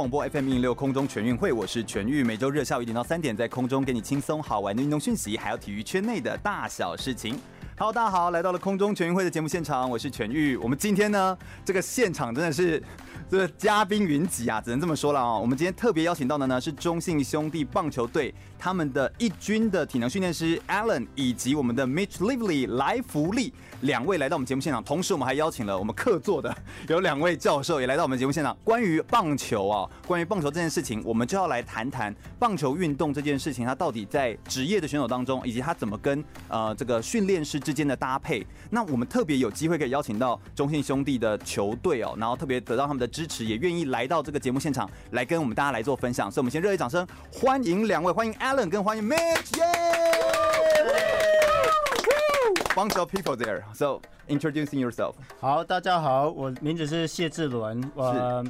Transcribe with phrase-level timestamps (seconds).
[0.00, 7.38] 广播 FM 一零六空中全运会，我是全玉，每周日下午一点到三点，在空中给你轻松好玩的运动讯息，还有体育圈内的大小事情。
[7.76, 10.56] Hello，大家好，来到了空中全运会的节目现场，我是全玉。
[10.56, 11.36] 我们今天呢，
[11.66, 12.82] 这个现场真的是
[13.28, 15.36] 这个嘉宾云集啊，只能这么说了啊。
[15.36, 18.34] 我们今天特别邀请到的呢，是中信兄弟棒球队。
[18.58, 26.54] 他们的一军的体能训练师 Allen，以及我们的 Mitch Lively 来福利两位来到我们节目现场，同时我们还邀请了我们客座的
[26.88, 28.56] 有两位教授也来到我们节目现场。
[28.62, 38.46] 关于棒球啊，关于棒球这件事情，我们就要来谈谈棒球运动这件事情，它到底在职业的选手当中，以及它怎么跟呃这个训练师之间的搭配。
[38.70, 46.30] 那我们特别有机会可以邀请到中信兄弟的球队哦，然后特别得到他们的支持，也愿意来到这个节目现场来跟我们大家来做分享。
[46.30, 49.64] 所以，我们先热烈掌声欢迎两位，欢迎 Allen 跟欢迎 Mitch，耶
[52.74, 55.14] ！Bunch of people there, so introducing yourself。
[55.40, 58.44] 好，大家好，我名字是谢志伦，我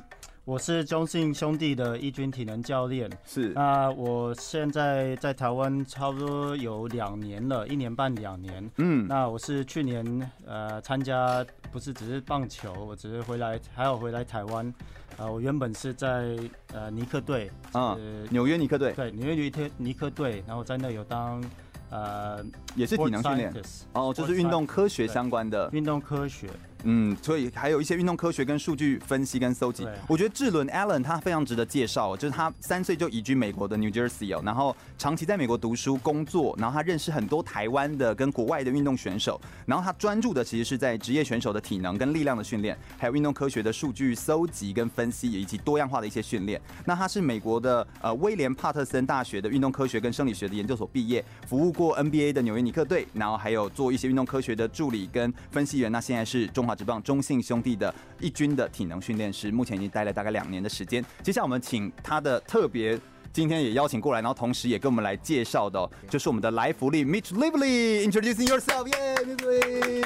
[0.45, 3.11] 我是中信兄弟的一军体能教练。
[3.25, 8.71] 是，那我现在在台湾差不多有两年了，一年半两年。
[8.77, 14.73] 嗯，那我是去年呃参加，不是只是棒球，我只是回来，还有回来台湾。
[15.17, 16.37] 呃，我原本是在
[16.73, 17.97] 呃尼克队，啊，
[18.31, 21.43] 纽约尼克队，对，纽约尼克尼克队，然后在那有当
[21.91, 23.53] 呃也是体能训练，
[23.93, 26.49] 哦，就是运动科学相关的运动科学。
[26.85, 29.87] 嗯，所以还有一些运动科学跟数据分析跟搜集。
[30.07, 46.61] 我觉得智伦 Allen 他非常值得介绍，就是他三岁就移居美国的 New Jersey 哦，然后长期在美国读书工作，然后他认识很多台湾的跟国外的运动选手，然后他专注的其实是在职业选手的体能跟力量的训练，还有运动科学的数据搜集跟分析，以及多样化的一些训练。
[46.85, 55.91] 那他是美国的呃威廉帕特森大学的运动科学跟生理学的研究所毕业，服务过 NBA 的纽约尼克队，然后还有做一些运动科学的助理跟分析员。
[55.91, 61.05] 那现在是中华职棒中信兄弟的一军的体能训练师，目前已经待了大概两年的时间。
[61.21, 62.97] 接下来我们请他的特别，
[63.33, 70.05] 今天也邀请过来，然后同时也跟我们来介绍的，就是我们的来福利 Mitch Lively Introducing yourself, yeah, Lively.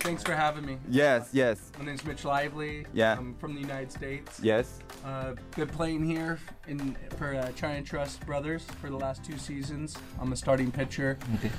[0.00, 0.76] Thanks for having me.
[0.90, 1.56] Yes, yes.
[1.78, 2.84] My name's Mitch Lively.
[2.92, 3.16] Yeah.
[3.16, 4.38] I'm from the United States.
[4.42, 4.80] Yes.
[5.02, 6.38] Uh, been playing here
[6.68, 9.96] in for uh, China Trust Brothers for the last two seasons.
[10.20, 11.16] I'm a starting pitcher.
[11.36, 11.50] Okay.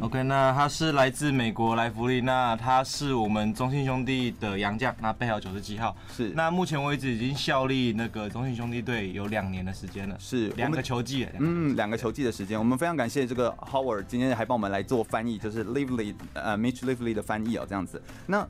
[0.00, 5.96] OK，那他是来自美国莱弗利，那他是我们中信兄弟的洋将，那背号九十七号。
[6.14, 11.26] 是，那目前为止已经效力那个中信兄弟队有两年的时间了，是两个球季。
[11.38, 18.00] 嗯，两个球季的时间，我们非常感谢这个 Howard 今天还帮我们来做翻译，就是 Lively 呃 Mitch Lively 的翻译哦，这样子。
[18.26, 18.46] 那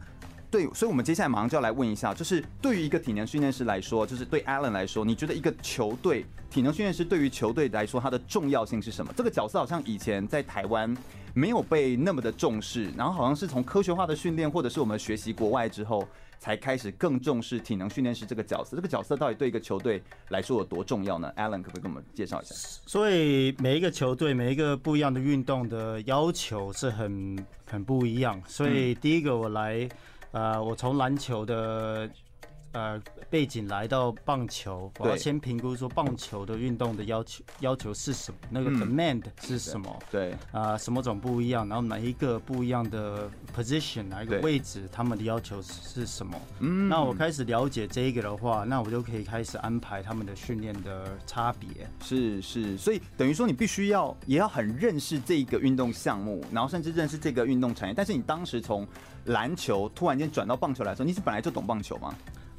[0.51, 9.13] 对，所以我们接下来马上就要来问一下，就是对于一个体能训练师来说，就是对 Allen 来说，你觉得一个球队体能训练师对于球队来说，它的重要性是什么？
[9.17, 10.97] 这个角色好像以前在台湾
[11.37, 16.09] 没有被那么的重视，然后好像是从科学化的训练，或者是我们学习国外之后，
[16.39, 18.75] 才开始更重视体能训练师这个角色。
[18.75, 22.55] 这个角色到底对一个球队来说有多重要呢？Alan 可不可以跟我们介绍一下？
[22.87, 28.41] 所以每一个球队每一个不一样的运动的要求是很很不一样。
[28.47, 29.87] 所以第一个我来。
[30.33, 32.07] 呃，我从篮球的
[32.77, 33.01] 呃
[33.31, 39.99] 背景来到棒球，我要先评估说棒球的运动的要求要求是什么，那个 demand 是什么？
[40.11, 41.67] 对，啊、呃，什么种不一样？
[41.67, 46.39] 然后哪一个不一样的 position，哪一个位置，他们的要求是什么？
[46.61, 51.89] 嗯，那我开始了解这一个的话，那我就可以开始安排他们的训练的差别。
[52.03, 57.95] 是是，所以等于说你必须要也要很认识这一个运动项目，然后甚至认识这个运动产业。
[57.95, 58.87] 但是你当时从
[59.25, 62.15] 篮球突然间转到棒球来说，你是本来就懂棒球吗？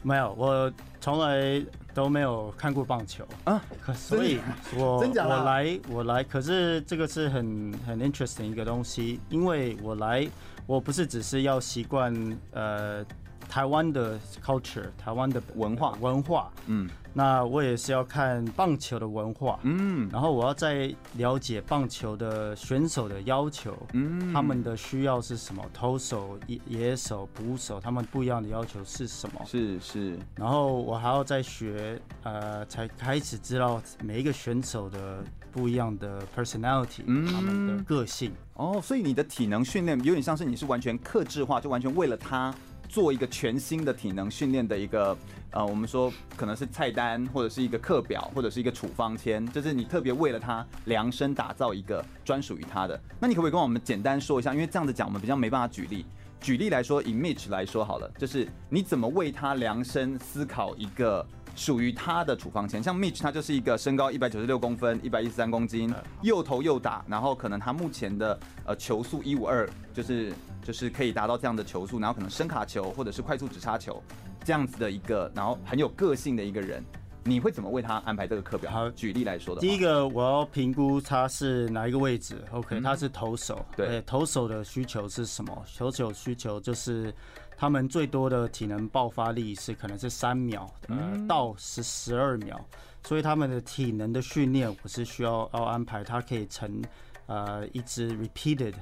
[0.07, 0.71] 没有，我
[1.01, 1.61] 从来
[1.93, 4.39] 都没有看过棒球啊，可所以
[4.77, 10.25] 我 真假我来我来，可是这个是很很 interesting 一个东西，因为我来
[10.65, 12.13] 我不是只是要习惯
[12.51, 13.05] 呃。
[13.49, 25.63] 台湾的 culture，台湾的文化文化，嗯，那我也是要看棒球的文化，嗯，然后我要再了解棒球的选手的要求，嗯，他们的需要是什么？
[25.73, 29.41] 投手、野野手、捕手，他们不一样的要求是什么？
[29.45, 38.31] 是是，然后我还要再学，呃，才开始知道每一个选手的不一样的 personality，嗯，他们的个性。
[38.55, 42.53] 哦，所以你的体能训练有点像是你是完全克制化，就完全为了他。
[42.87, 45.15] 做一个全新的体能训练的一个
[45.51, 52.99] 呃，我们说可能是菜单或者是一个课表或者是一个处方签，就是你特别为了他量身打造一个专属于他的。
[53.19, 54.53] 那你可不可以跟我们简单说一下？
[54.53, 56.05] 因为这样子讲我们比较没办法举例。
[56.39, 61.25] 举例来说，以 Mitch 来说好了，就是你怎么为他量身思考一个
[61.55, 62.81] 属于他的处方签？
[62.83, 65.91] 像 Mitch 他就是一个身高一百九十六公分，一百一十三公斤，
[66.21, 70.31] 又投又打，然后可能他目前的呃球速一五二，就是
[70.67, 74.03] 就是可以达到这样的球速，然后可能深卡球或者是快速直插球
[74.43, 76.83] 这样子的一个，然后很有个性的一个人。
[77.23, 78.69] 你会怎么为他安排这个课表？
[78.69, 82.43] 好，举例来说的，第一个我要评估他是哪一个位置。
[82.51, 83.65] OK，他是投手。
[83.77, 85.63] 对，投手的需求是什么？
[85.77, 87.13] 投手需求就是
[87.55, 90.97] 他们最多的体能爆发力是可能是三秒，呃，
[91.29, 92.59] 到十十二秒，
[93.05, 96.81] 所以他们的体能的训练我是需要要安排，他可以成
[97.27, 98.73] 呃一直 repeated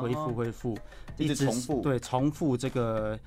[0.00, 0.78] 恢复恢复，
[1.18, 3.18] 一直重复，对，重复这个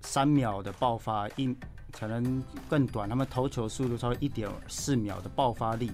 [0.00, 1.56] 三秒的爆发一。
[1.92, 5.90] 可能更短，他们投球速度超过一点四秒的爆发力，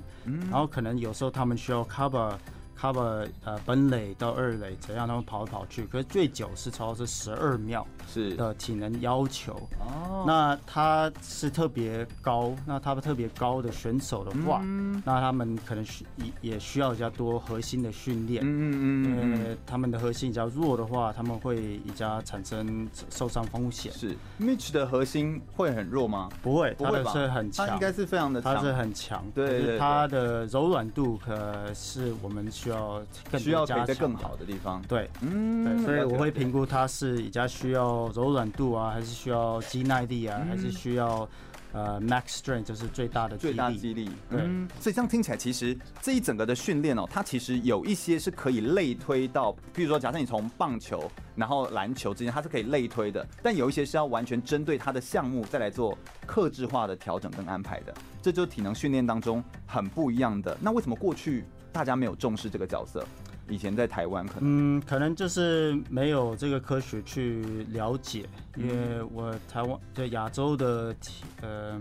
[0.50, 2.36] 然后可能有时候他们需要 cover。
[2.82, 5.06] Cover 呃本垒到二垒怎样？
[5.06, 10.25] 他们跑来跑去，可是最久是超过是十二秒是的体能要求哦。
[10.26, 18.43] 那他是特别高，那他们特别高的选手的话，嗯、那他们可能需也也需要比较多核心的训练。
[18.44, 23.93] 嗯嗯嗯，因为他们的核心比较弱的话，他们会比较产生受伤风险。
[23.93, 26.29] 是 Mitch 的核心会很弱吗？
[26.43, 29.25] 不会，他的是很强，他应该是非常的强，他是很强。
[29.32, 32.71] 对，对，他的柔软度可是我们需要。
[32.72, 41.28] 要更需要给在更好的地方，对，嗯，对，所以我会评估它是比较需要柔软度啊，还是需要肌耐力啊，还是需要
[41.72, 44.10] 呃 max strength，就是最大的最大肌力。
[44.28, 55.96] 对，嗯，所以这样听起来，其实这一整个的训练哦，它其实有一些是可以类推到，比如说，假设你从棒球然后篮球之间，它是可以类推的，但有一些是要完全针对它的项目再来做
[56.26, 60.56] 克制化的调整跟安排的，这就是体能训练当中很不一样的。
[60.60, 61.44] 那为什么过去？
[61.72, 63.04] 大家没有重视这个角色，
[63.48, 71.80] 以前在台湾可能，嗯，可能就是没有这个科学去了解，因为我台湾在亚洲的体呃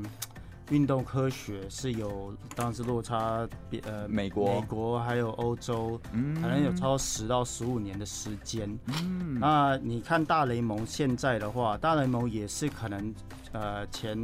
[0.69, 3.45] 运动科学是有当时落差，
[3.83, 8.69] 呃，美国、美国还有欧洲，嗯，可能有超十到十五年的时间。
[8.85, 13.13] 嗯，那你看大联盟现在的话，大联盟也是可能
[13.51, 14.17] 呃前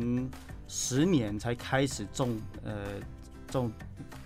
[0.69, 2.93] 十年才开始重呃
[3.47, 3.71] 重。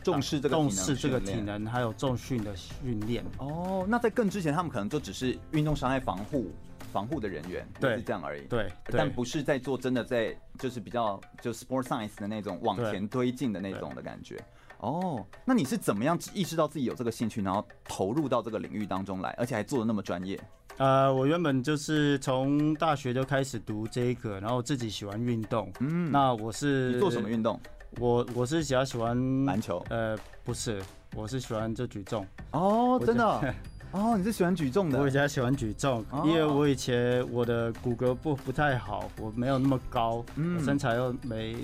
[0.03, 3.23] 重视这个重视这个体能，还有重训的训练。
[3.37, 6.49] 哦，那在更之前，他们可能就只是运动伤害防护
[6.91, 8.41] 防护的人员，对，是这样而已。
[8.47, 14.43] 对，但不是在做真的在就是比较就 sport science 的那种往前推进的那种的感觉。
[14.79, 20.39] 哦，那你是怎么样意识到自己有这个兴趣，然后投入到这个领域当中来，而且还做的那么专业？
[20.77, 25.71] 呃，我原本就是从大学就开始读这个，然后自己喜欢运动。
[25.79, 27.59] 嗯，那我是你做什么运动？
[27.99, 30.81] 我我是比较喜欢篮球，呃，不是，
[31.15, 32.25] 我是喜欢这举重。
[32.51, 33.53] 哦，真的？
[33.91, 34.97] 哦，你是喜欢举重的？
[34.99, 41.57] 我比较喜欢举重，因为我以前我的骨骼不不太好，我没有那么高，嗯，身材又没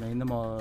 [0.00, 0.60] 没那么。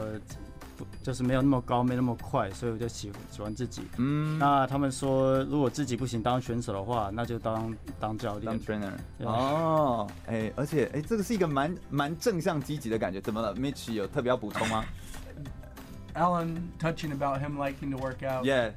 [1.02, 3.82] 就是没有那么高，没那么快，所以我就喜喜欢自己。
[3.98, 8.92] 嗯，那他们说，如果自己不行当选手的话，那就当当教练，当 trainer。
[9.18, 13.20] 哦，哎、欸，而且哎、欸，这个是一个蛮蛮正向积极的感觉。
[13.20, 14.84] 怎么了，Mitch 有特别要补充吗？
[16.14, 18.44] Alan touching about him liking to work out.
[18.44, 18.72] Yeah.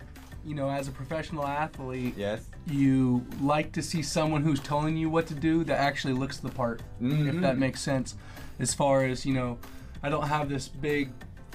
[0.45, 5.09] You know, as a professional athlete, yes, you like to see someone who's telling you
[5.09, 6.81] what to do that actually looks the part.
[7.01, 7.27] Mm-hmm.
[7.27, 8.15] If that makes sense.
[8.59, 9.57] As far as you know,
[10.01, 11.09] I don't have this big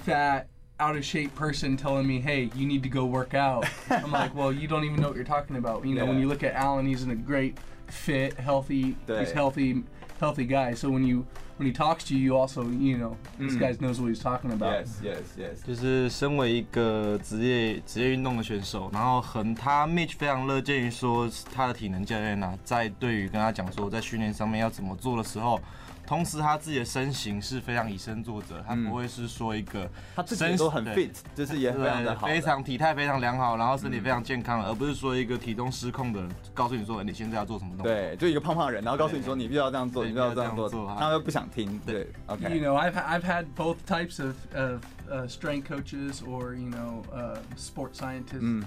[0.07, 0.47] fat,
[0.79, 4.35] out of shape person telling me, "Hey, you need to go work out." I'm like,
[4.35, 6.09] "Well, you don't even know what you're talking about." You know, yeah.
[6.09, 9.83] when you look at Alan, he's in a great, fit, healthy, he's healthy,
[10.19, 10.73] healthy guy.
[10.73, 11.25] So when you
[11.57, 14.51] when he talks to you, you also, you know, this guy knows what he's talking
[14.51, 14.73] about.
[14.73, 15.63] Yes, yes, yes.
[15.65, 25.61] 就是身为一个职业职业运动的选手，然后很他 Mitch 非常乐见于说他的体能教练啊，在对于跟他讲说在训练上面要怎么做的时候。
[26.08, 29.86] 同时，他自己的身形是非常以身作则，他不会是说一个
[30.16, 37.92] 他自己都很 fit，就是也非常的好，非常体态非常良好，然后身体非常健康，而不是说一个体重失控的人告诉你说你现在要做什么东西。
[37.92, 41.78] 对，就一个胖胖的人，然后告诉你说你必须要这样做，你必须要这样做，他又不想听。
[41.84, 42.56] 对，OK。
[42.56, 47.36] You know, I've I've had both types of of uh strength coaches or you know uh
[47.54, 48.64] sport scientists.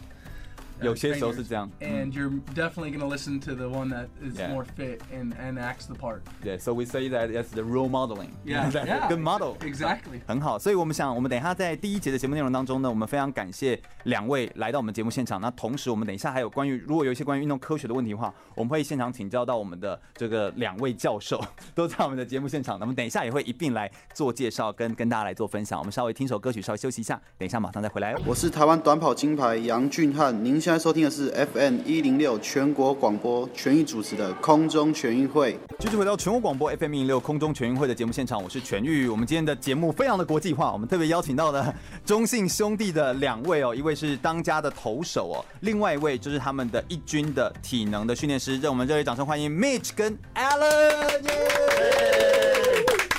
[0.82, 1.70] Uh, 有些时候是这样。
[1.80, 4.50] and you're definitely gonna listen to the one that is Yeah.
[4.54, 6.22] more fit and and acts the part.
[6.44, 8.32] Yeah, so we say that that's the role modeling.
[8.46, 9.56] Yeah, That's a yeah, good model.
[9.62, 10.22] Exactly.
[10.28, 15.40] 很好，所以我们想，我们等一下在第一节的节目内容当中呢，我们非常感谢两位来到我们节目现场。
[15.40, 21.44] 那同时，我们等一下还有关于如果有一些关于运动科学的问题的话，我们会现场请教到我们的这个两位教授，
[21.76, 22.80] 都在我们的节目现场。
[22.80, 25.78] 那么等一下也会一并来做介绍，跟跟大家来做分享。
[25.78, 28.22] 我们稍微听首歌曲，稍微休息一下，等一下马上再回来哦。
[28.26, 35.60] 我是台湾短跑金牌杨俊翰，您现在收听的是 FM 一零六全国广播全域主持的空中全运会。
[35.78, 39.10] 继续回到全国广播 FM 一零六空中全运会的节目现场，我是全域。
[39.10, 41.76] 我们今天的节目非常的国际化，我们特别邀请到了
[42.06, 48.58] 中信兄弟的两位哦，一位是当家的投手哦，另外一位就是他们的一军的体能的训练师。
[48.62, 51.22] 让我们热烈掌声欢迎 Mitch 跟 Alan。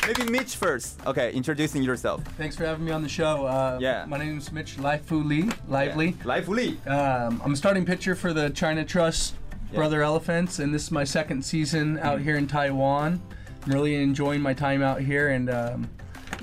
[0.07, 0.99] Maybe Mitch first.
[1.07, 2.25] Okay, introducing yourself.
[2.37, 3.47] Thanks for having me on the show.
[3.47, 4.05] Uh, yeah.
[4.07, 5.49] My name is Mitch Lifu Lee.
[5.69, 6.17] Lively.
[6.19, 6.25] Yeah.
[6.25, 6.91] Lifu Lee.
[6.91, 9.37] Um, I'm a starting pitcher for the China Trust
[9.71, 9.77] yeah.
[9.77, 13.23] Brother Elephants, and this is my second season out here in Taiwan.
[13.65, 15.89] I'm really enjoying my time out here and um,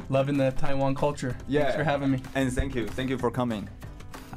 [0.08, 1.36] loving the Taiwan culture.
[1.50, 1.64] Yeah.
[1.64, 2.22] Thanks for having me.
[2.36, 2.88] And thank you.
[2.88, 3.68] Thank you for coming.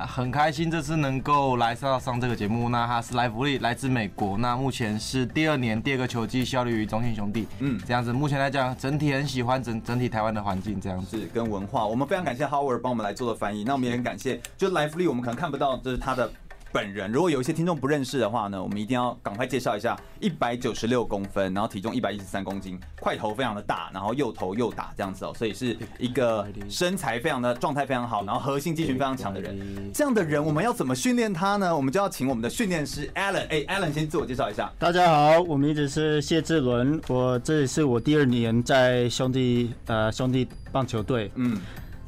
[0.03, 2.69] 啊很开心这次能够来上上这个节目。
[2.69, 4.37] 那他是莱弗利，来自美国。
[4.37, 7.47] 那目前是第二年第二个球季效力于中信兄弟。
[7.61, 11.21] 嗯这样子目前来讲，整体很喜欢整整体台湾的环境这样子。
[11.21, 13.63] 是跟文化，我们非常感谢 Howard 帮我们来做的翻译。
[13.63, 16.31] 那我们也很感谢，就莱弗利，我们可能看不到，就是他的
[16.73, 17.11] 本人。
[17.13, 29.93] 如果有一些听众不认识的话呢，我们一定要赶快介绍一下：一百九十六公分，然后体重一百一十三公斤，块头非常的大，然后又头又打这样子哦，所以是一个身材非常的状态非常好，然后核心肌群非常强的人。
[29.93, 31.77] 这样的人，我们要怎么训练他呢？
[31.77, 33.47] 我们就要请我们的训练师 Alan。
[33.49, 34.73] 哎，Alan 先自我介绍一下。
[34.79, 41.61] 大家好，我名字是谢志伦，我这里是我第二年在兄弟呃兄弟棒球队，嗯，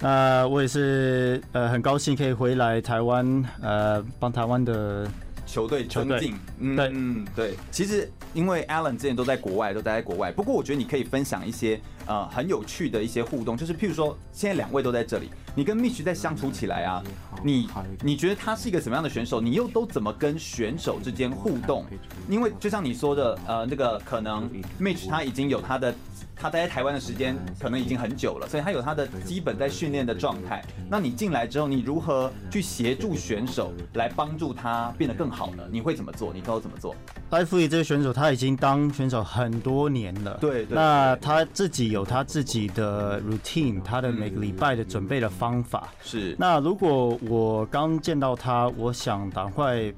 [0.04, 5.08] 那我也是呃很高兴可以回来台湾呃帮台湾的
[5.46, 7.54] 球队增进，嗯对嗯对。
[7.70, 10.30] 其实因为 Alan 之前都在国外，都待在国外。
[10.30, 17.02] 不过我觉得你可以分享一些呃很有趣的一些互动，就是譬如说现在两位都在这里，你跟 Mitch 在相处起来啊，
[17.42, 17.66] 你
[18.02, 19.40] 你觉得他是一个什么样的选手？
[19.40, 21.86] 你又都怎么跟选手之间互动？
[22.28, 25.94] 因为就像你说的，呃，那个可能 Mitch 他已经有他的。
[26.36, 30.62] 他待在台湾的时间可能已经很久了，所以他有他的基本在训练的状态。
[30.90, 35.62] 那你进来之后，你如何去协助选手来帮助他变得更好呢？
[35.70, 36.32] 你会怎么做？
[36.32, 36.94] 你都怎么做？
[37.30, 45.88] 艾弗里这个选手他已经当选手很多年了，对对那他自己有他自己的 routine，他的每个礼拜的准备的方法。
[46.02, 49.92] 是那如果我刚见到他，我想赶快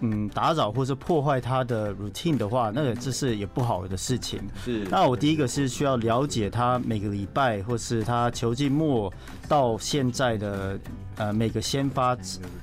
[0.00, 4.40] 嗯打扰或是破坏他的 routine 的话，那个这是也不好的事情。
[4.64, 9.12] 是，那我第一个是需要了解他每个礼拜或是他球季末
[9.48, 10.78] 到现在的
[11.16, 12.16] 呃每个先发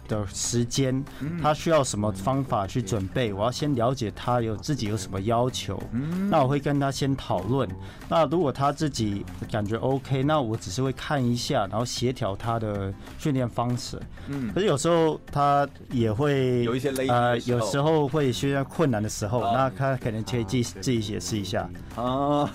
[0.08, 1.04] 的时间，
[1.42, 5.82] 他需要什么方法去准备，我要先了解他有自己有什么要求。
[6.30, 7.68] 那我会跟他先讨论。
[8.08, 14.00] 那如果他自己感觉 OK，那我只是会看一下，然后协调他的训练方式。
[14.28, 21.68] 嗯可是有时候他也会有一些呃有时候会需要困难的时候，哦那他可能可以自己自己解释一下。
[21.96, 22.50] 哦，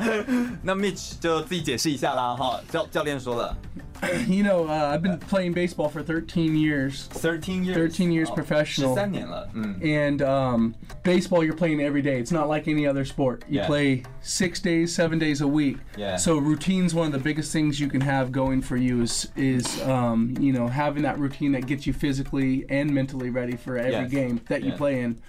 [0.62, 2.58] 那 Mitch 就自己解释一下啦哈。
[2.70, 3.56] 教教练说了
[4.26, 7.06] you know, uh, I've been playing baseball for 13 years.
[7.06, 7.76] 13 years.
[7.76, 8.96] 13 years oh, professional.
[8.96, 9.84] Mm.
[9.84, 12.18] And um, baseball, you're playing every day.
[12.18, 13.44] It's not like any other sport.
[13.48, 13.66] You yeah.
[13.66, 15.78] play six days, seven days a week.
[15.96, 16.16] Yeah.
[16.16, 19.80] So routine's one of the biggest things you can have going for you is is
[19.82, 23.92] um, you know having that routine that gets you physically and mentally ready for every
[23.92, 24.10] yes.
[24.10, 24.72] game that yes.
[24.72, 25.20] you play in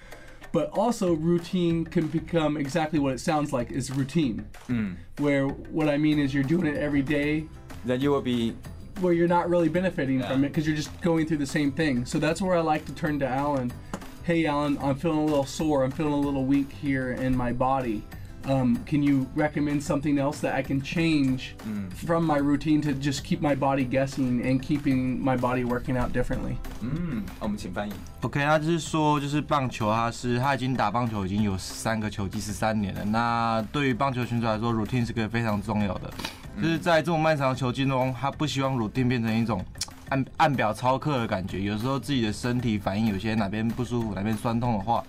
[0.56, 4.96] but also routine can become exactly what it sounds like is routine mm.
[5.18, 7.46] where what i mean is you're doing it every day
[7.85, 8.55] Then you will be
[9.01, 10.29] where you're not really benefiting Yeah.
[10.29, 12.05] from it because you're just going through the same thing.
[12.05, 13.73] So that's where I like to turn to Alan.
[14.23, 15.83] Hey, Alan, I'm feeling a little sore.
[15.85, 18.03] I'm feeling a little weak here in my body.
[18.47, 21.55] Um, can you recommend something else that I can change
[21.95, 26.13] from my routine to just keep my body guessing and keeping my body working out
[26.13, 26.57] differently?
[26.81, 27.93] 嗯，我们请翻译。
[28.23, 33.05] OK，那就是说，就是棒球，他是他已经打棒球已经有三个球季十三年了。
[33.05, 36.11] 那对于棒球选手来说，routine 是个非常重要的。
[36.62, 39.64] 就是在这种漫长的球季中，他不希望 routine 变成一种
[40.10, 41.62] 按按表操课的感觉。
[41.62, 45.04] 有时候自己的身体反应有些哪边不舒服、哪边酸痛的话，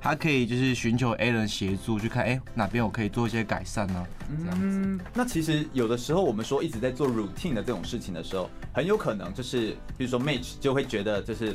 [0.00, 4.06] 他可以就是寻求 A 人协助去看，哎、哪边我可以做一些改善呢、
[4.42, 4.66] 这样子。
[4.66, 11.54] 嗯，那其实有的时候我们说一直在做 routine 的这种事情的时候，很有可能就是，比如说 Mitch 就会觉得就是，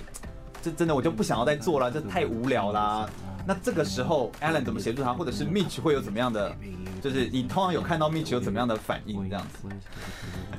[0.62, 3.10] 这真的我就不想要再做了，这太无聊啦。
[3.48, 6.56] 那这个时候 Alan 怎么协助他，或者是 Mitch 会有怎么样的，
[7.02, 9.68] 就是你通常有看到 Mitch 有怎么样的反应这样子？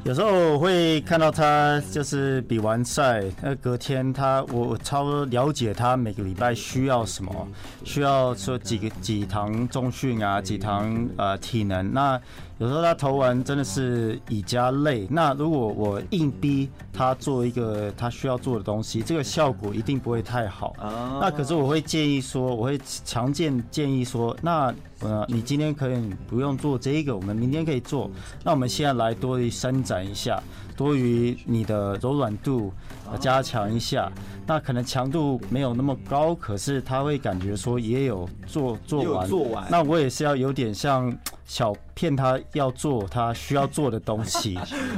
[0.05, 7.49] 有时候我会看到他就是比完赛，那隔天他我超了解他每个礼拜需要什么，
[7.85, 12.21] 需要说几个几堂中训啊，几堂呃体能那。
[12.59, 20.75] 有时候他投完真的是以加累，那如果我硬逼他做一个他需要做的东西，这个效果一定不会太好。
[21.21, 28.11] 那可是我会建议说，我会强健建议说，那呃你今天可以不用做这个，我们明天可以做。
[28.45, 30.43] 那我们现在来多于伸展一下，
[30.77, 32.73] 多于你的柔软度
[33.21, 34.11] 加强一下。
[34.47, 39.29] 那可能强度没有那么高，可是他会感觉说也有做做完。
[39.29, 39.67] 做完。
[39.71, 41.17] 那我也是要有点像。
[41.49, 44.58] 小 骗 他要做他需要做的东西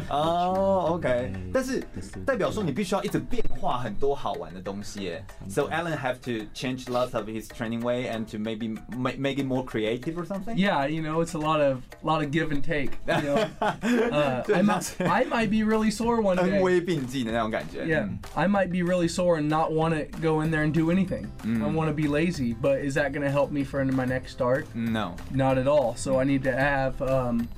[0.09, 1.83] 哦、oh,，OK，但是
[2.25, 5.25] 代表说你必须要一直变化很多好玩的东西耶。
[5.49, 9.45] So Alan have to change lots of his training way and to maybe make make it
[9.45, 10.55] more creative or something.
[10.55, 12.91] Yeah, you know, it's a lot of lot of give and take.
[13.07, 16.43] You know, uh, I might I might be really sore one day.
[16.43, 17.85] 恩威并进的那种感觉。
[17.85, 21.27] Yeah, I might be really sore and not want to go in there and do anything.
[21.43, 24.31] I want to be lazy, but is that going to help me for my next
[24.31, 24.65] start?
[24.73, 25.95] No, not at all.
[25.95, 27.48] So I need to have um,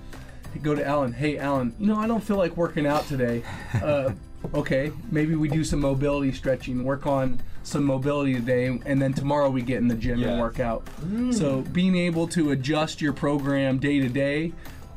[0.63, 1.13] go to Alan.
[1.13, 3.43] Hey, Alan, you know I don't feel like working out today.
[3.83, 4.13] Uh,
[4.55, 9.51] okay, maybe we do some mobility stretching, work on some mobility today, and then tomorrow
[9.51, 10.29] we get in the gym yeah.
[10.29, 10.85] and work out.
[11.03, 11.33] Mm.
[11.33, 14.53] So being able to adjust your program day to day,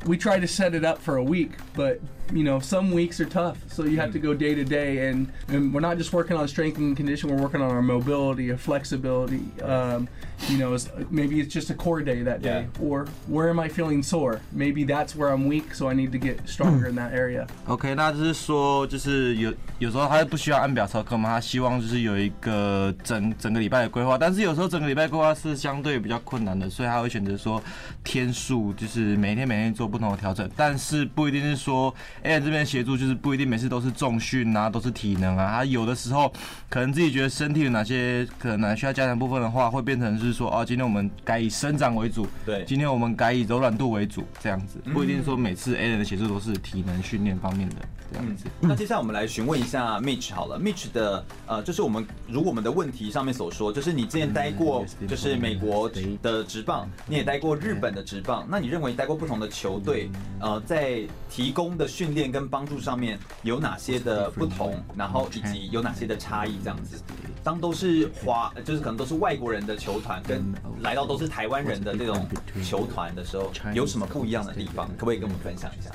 [0.06, 2.00] we try to set it up for a week, but
[2.32, 5.32] you know, some weeks are tough, so you have to go day to day, and,
[5.48, 7.28] and we're not just working on strength and condition.
[7.28, 9.42] We're working on our mobility, our flexibility.
[9.62, 10.08] Um,
[10.48, 12.86] you know, it's, maybe it's just a core day that day, yeah.
[12.86, 14.40] or where am I feeling sore?
[14.52, 17.46] Maybe that's where I'm weak, so I need to get stronger in that area.
[17.66, 27.62] OK，那就是说，就是有有时候他不需要按表操课嘛，他希望就是有一个整整个礼拜的规划，但是有时候整个礼拜规划是相对比较困难的，所以他会选择说
[28.02, 31.94] 天数，就是每天每天做不同的调整，但是不一定是说。
[32.22, 35.52] 哎，这边协助就是不一定每次都是重训啊，都是体能啊。
[35.56, 36.32] 他有的时候
[36.68, 47.76] 可能自己觉得身体有哪些可能需要加强部分的话，会变成是说，啊，今天我们改以伸展为主，对，今天我们改以柔软度为主，这样子，不一定说每次 Alan 的协助都是体能训练方面的
[48.12, 48.46] 这样子。
[48.60, 55.88] 那接下来我们来询问一下 Mitch 好了，Mitch 的呃，就是我们如我们的问题上面所说，就是你之前待过就是美国
[56.20, 60.10] 的职棒，你也待过日本的职棒，那你认为待过不同的球队，
[60.40, 66.58] 呃，在提供的训练跟帮助上面有哪些的不同，然后以及有哪些的差异？
[66.62, 66.96] 这样子，
[67.42, 72.27] 当都是华，就是可能都是外国人的球团，跟来到都是台湾人的这种
[72.63, 74.87] 球团的时候，有什么不一样的地方？
[74.97, 75.89] 可不可以跟我们分享一下？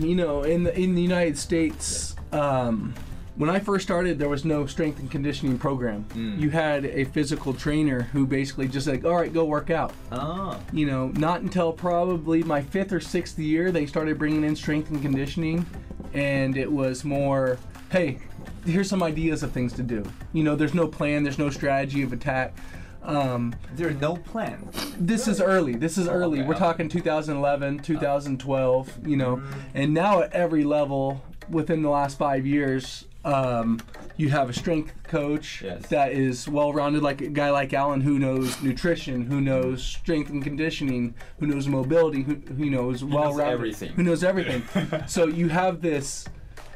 [0.00, 2.92] You know, in the in the United States, um.
[3.36, 6.04] when I first started, there was no strength and conditioning program.
[6.14, 6.38] Mm.
[6.38, 9.92] You had a physical trainer who basically just like, all right, go work out.
[10.12, 10.58] Oh.
[10.72, 14.90] You know, not until probably my fifth or sixth year, they started bringing in strength
[14.90, 15.64] and conditioning,
[16.12, 17.56] and it was more,
[17.90, 18.18] hey,
[18.65, 20.03] here's some ideas of things to do.
[20.33, 22.55] You know, there's no plan, there's no strategy of attack.
[23.03, 24.67] Um, there's no plan.
[24.97, 25.75] This is early.
[25.75, 26.39] This is early.
[26.39, 26.47] Okay.
[26.47, 29.07] We're talking 2011, 2012.
[29.07, 29.53] You know, mm.
[29.75, 33.79] and now at every level within the last five years, um,
[34.17, 35.87] you have a strength coach yes.
[35.87, 40.29] that is well rounded, like a guy like Alan who knows nutrition, who knows strength
[40.29, 44.63] and conditioning, who knows mobility, who, who knows well rounded, who knows everything.
[45.07, 46.25] so you have this,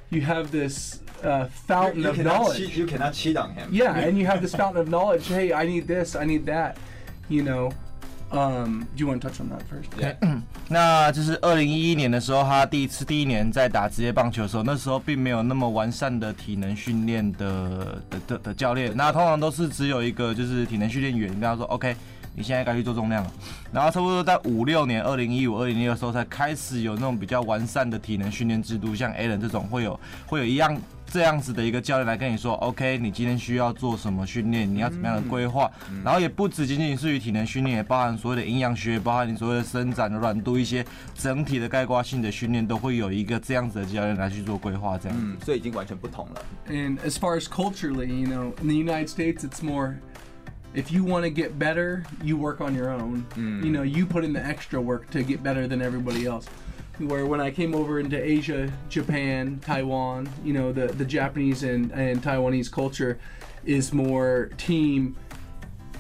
[0.10, 2.58] you have this uh, fountain you, you of knowledge.
[2.58, 3.70] Cheat, you cannot cheat on him.
[3.72, 5.28] Yeah, and you have this fountain of knowledge.
[5.28, 6.76] Hey, I need this, I need that.
[7.30, 7.72] You know,
[8.32, 9.90] Um, do you want to touch on that first?
[9.98, 10.16] Yeah.
[10.68, 18.96] 那就是二零一一年的时候，他第一次第一年在打职业棒球的时候，那时候并没有那么完善的体能训练的的的的教练。
[18.96, 21.96] 那通常都是只有一个就是体能训练员，跟他说 OK，
[22.36, 23.32] 你现在该去做重量了。
[23.74, 30.80] 然后差不多在五六年，二零一五、二零一六的时候才开始有那种比较完善的体能训练制度，像 Alan 这种会有会有一样。
[31.12, 35.70] 这样子的一个教练来跟你说，OK，你今天需要做什么训练，你要怎么样的规划，
[36.04, 45.24] 然后也不只仅仅是于体能训练，也包含所谓的营养学，包含你所谓的伸展的软度，一些整体的概括性的训练，都会有一个这样子的教练来去做规划，这样子。
[45.26, 46.42] 嗯，所以已经完全不同了。
[46.70, 49.96] And as far as culturally, you know, in the United States, it's more.
[50.76, 53.26] If you want to get better, you work on your own.
[53.36, 53.64] Mm.
[53.64, 56.46] You know, you put in the extra work to get better than everybody else.
[57.00, 61.92] Where when I came over into Asia, Japan, Taiwan, you know, the, the Japanese and,
[61.92, 63.20] and Taiwanese culture
[63.66, 65.18] is more team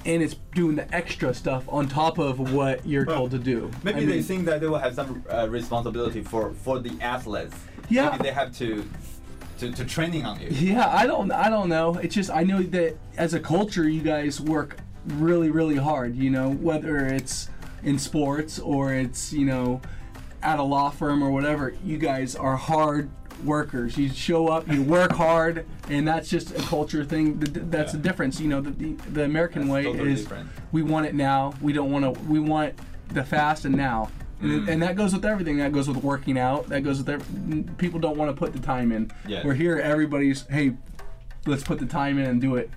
[0.05, 3.69] and it's doing the extra stuff on top of what you're told to do.
[3.83, 7.55] Maybe I they think that they will have some uh, responsibility for, for the athletes.
[7.89, 8.12] Yeah.
[8.12, 8.89] Maybe they have to,
[9.59, 10.47] to, to training on you.
[10.49, 11.95] Yeah, I don't I don't know.
[11.95, 16.15] It's just I know that as a culture you guys work really, really hard.
[16.15, 17.49] You know, whether it's
[17.83, 19.81] in sports or it's you know
[20.41, 21.73] at a law firm or whatever.
[21.84, 23.10] You guys are hard
[23.43, 23.97] workers.
[23.97, 27.39] You show up, you work hard, and that's just a culture thing.
[27.39, 28.39] Th- th- That's the difference.
[28.39, 30.49] You know, the the, the American That's way totally is different.
[30.71, 31.54] we want it now.
[31.62, 32.21] We don't want to.
[32.23, 32.75] We want
[33.10, 34.12] the fast and now.
[34.41, 34.69] And, mm.
[34.69, 35.58] and that goes with everything.
[35.58, 36.69] That goes with working out.
[36.69, 39.12] That goes with every, people don't want to put the time in.
[39.28, 39.43] Yes.
[39.43, 39.78] We're here.
[39.78, 40.75] Everybody's hey,
[41.45, 42.69] let's put the time in and do it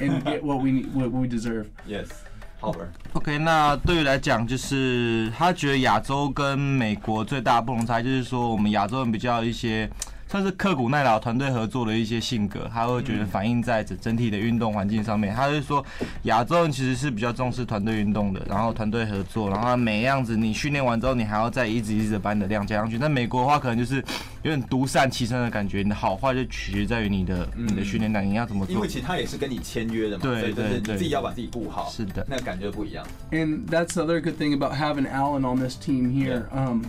[0.00, 1.70] and get what we need, what we deserve.
[1.86, 2.24] Yes,
[2.60, 9.88] OK，那对于来讲，就是他觉得亚洲跟美国最大的不同差，就是说我们亚洲人比较一些
[10.28, 15.34] 算是刻苦耐劳、团队合作的一些性格，他会觉得反映在整整体的运动环境上面。
[15.34, 15.84] 他就说
[16.24, 22.98] 亚洲人其实是比较重视团队运动的，然后团队合作，然后每样子你训练完之后，你还要再一直一直的把你的量加上去。
[22.98, 23.96] 但美国的话，可能就是
[24.42, 28.86] 有点独善其身的感觉，你的好坏就取决在于你的你的训练量，你要怎么做因为。
[28.86, 33.06] 其实他也是跟你签约的嘛，对所以就是你对对自己要把自己顾好，是的那感觉不一样。
[33.30, 36.46] And that's the other good thing about having Allen on this team here.
[36.52, 36.68] Yeah.
[36.68, 36.82] Um,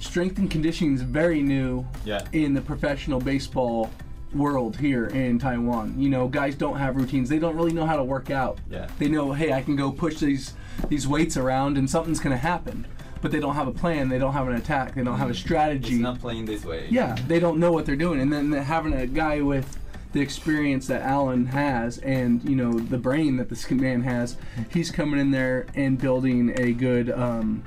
[0.00, 2.24] strength and conditioning is very new Yeah.
[2.32, 3.90] in the professional baseball
[4.34, 5.94] world here in Taiwan.
[5.98, 7.28] You know, guys don't have routines.
[7.28, 8.58] They don't really know how to work out.
[8.70, 8.86] Yeah.
[8.98, 10.54] They know, hey, I can go push these
[10.88, 12.86] these weights around and something's going to happen.
[13.22, 14.10] But they don't have a plan.
[14.10, 14.94] They don't have an attack.
[14.94, 15.94] They don't have a strategy.
[15.94, 16.86] It's not playing this way.
[16.90, 19.78] Yeah, they don't know what they're doing, and then having a guy with
[20.12, 24.36] the experience that Allen has, and you know the brain that this man has,
[24.70, 27.64] he's coming in there and building a good, um,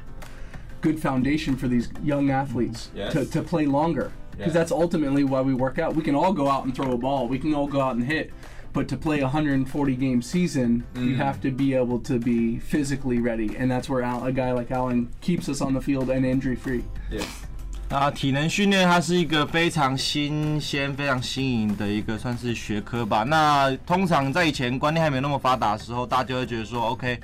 [0.80, 3.12] good foundation for these young athletes Yes.
[3.12, 4.10] to, to play longer.
[4.32, 4.60] Because Yeah.
[4.60, 5.94] that's ultimately why we work out.
[5.94, 7.28] We can all go out and throw a ball.
[7.28, 8.32] We can all go out and hit.
[8.72, 13.20] But to play a 140 game season, you have to be able to be physically
[13.20, 16.26] ready, and that's where Al, a guy like Allen keeps us on the field and
[16.26, 16.82] injury free.
[17.08, 17.24] Yes.
[17.90, 23.22] 啊，体能训练它是一个非常新鲜、非常新颖的一个算是学科吧。
[23.22, 27.16] 那通常在以前观念还没有那么发达的时候，大家就会觉得说，OK，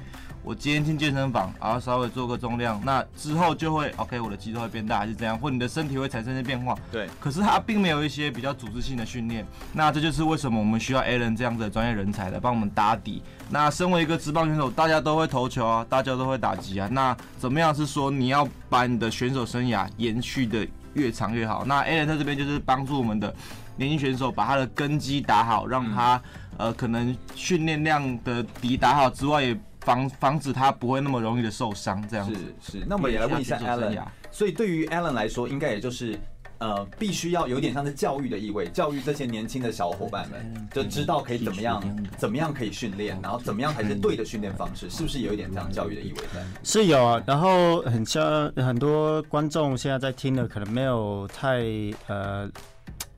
[0.46, 6.78] 我今天进健身房，然后稍微做个重量，那之后就会 OK，我的肌肉会变大，还是怎样，或你的身体会产生一些变化。
[6.92, 7.10] 对。
[7.20, 13.24] 可是它并没有一些比较组织性的训练，那这就是为什么我们需要 Allen 这样子的专业人才来帮我们打底。
[13.50, 16.88] 那身为一个职棒选手，大家都会投球啊，大家都会打击啊。
[16.92, 21.66] 那怎么样是说你要把你的选手生涯延续的越长越好？
[21.66, 23.34] 那 Allen 在这边就是帮助我们的
[23.78, 26.22] 年轻选手把他的根基打好，让他
[26.58, 32.06] 呃可能训练量的底打好之外，也防防止他不会那么容易的受伤。
[32.10, 33.98] 这样子是是，那我们也来问一下 Alan。
[34.32, 36.20] 所以对于 Alan 来说，应该也就是
[36.58, 41.82] 呃，必须要有点像是教育的意味，教育这些年轻的小伙伴们，就知道可以怎么样，
[42.18, 46.42] 怎么样可以训练，然后怎么样才是对的训练方式，是不是有一点这样教育的意味在？
[46.64, 51.62] 是有啊，然后很像很多观众现在在听的，可能没有太
[52.08, 52.50] 呃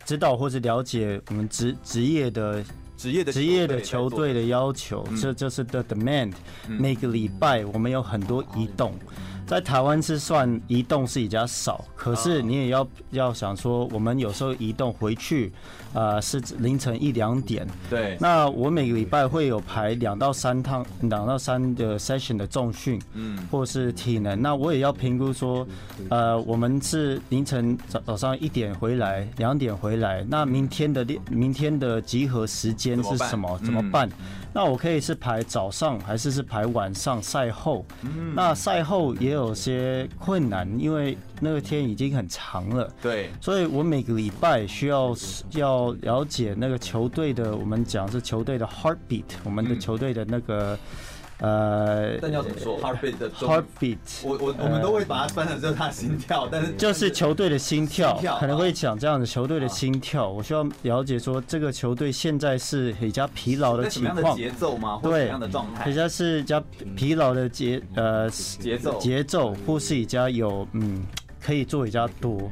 [0.04, 2.64] 知道或者了解我们职职业的
[2.98, 6.34] 职业的职业的球队的要求，这就是 the demand。
[6.68, 8.94] 每个礼拜我们有很多移动，
[9.48, 15.54] 在台湾是算移动是比较少，可是你也要要想说，我们有时候移动回去，
[15.94, 17.66] 呃，是凌晨一两点。
[17.90, 24.40] 对，那我每个礼拜会有排两到三趟，两到三的 session 的重训，嗯，或是体能。
[24.42, 25.66] 那我也要评估说，
[26.10, 33.58] 呃，我们是凌晨早早上一点回来，两点回来，那明天的练，明天的集合时间是什么？
[33.64, 34.10] 怎么办？
[34.58, 37.86] 那我可以是排早上，还是是排晚上赛后？
[38.34, 42.92] 那赛后也有些困难，因为那个天已经很长了。
[43.00, 45.16] 对，所以我每个礼拜需要
[45.52, 50.76] 要了解那个球队的，我们讲是球队的 heartbeat，我们的球队的那个
[51.40, 60.28] 呃但要怎么说？Heartbeat 的 heartbeat，我我我们都会把它翻成就是他心跳，但是就是球队的心跳可能会讲这样子球队的心跳。
[60.28, 65.00] 我需要了解说这个球队现在是比较疲劳的情况，节奏吗？
[65.04, 65.86] 对什么样的状态？
[65.86, 66.64] 比较是比较
[66.96, 71.06] 疲劳的节呃节奏节奏，或是比较有嗯
[71.40, 72.50] 可以做比较多。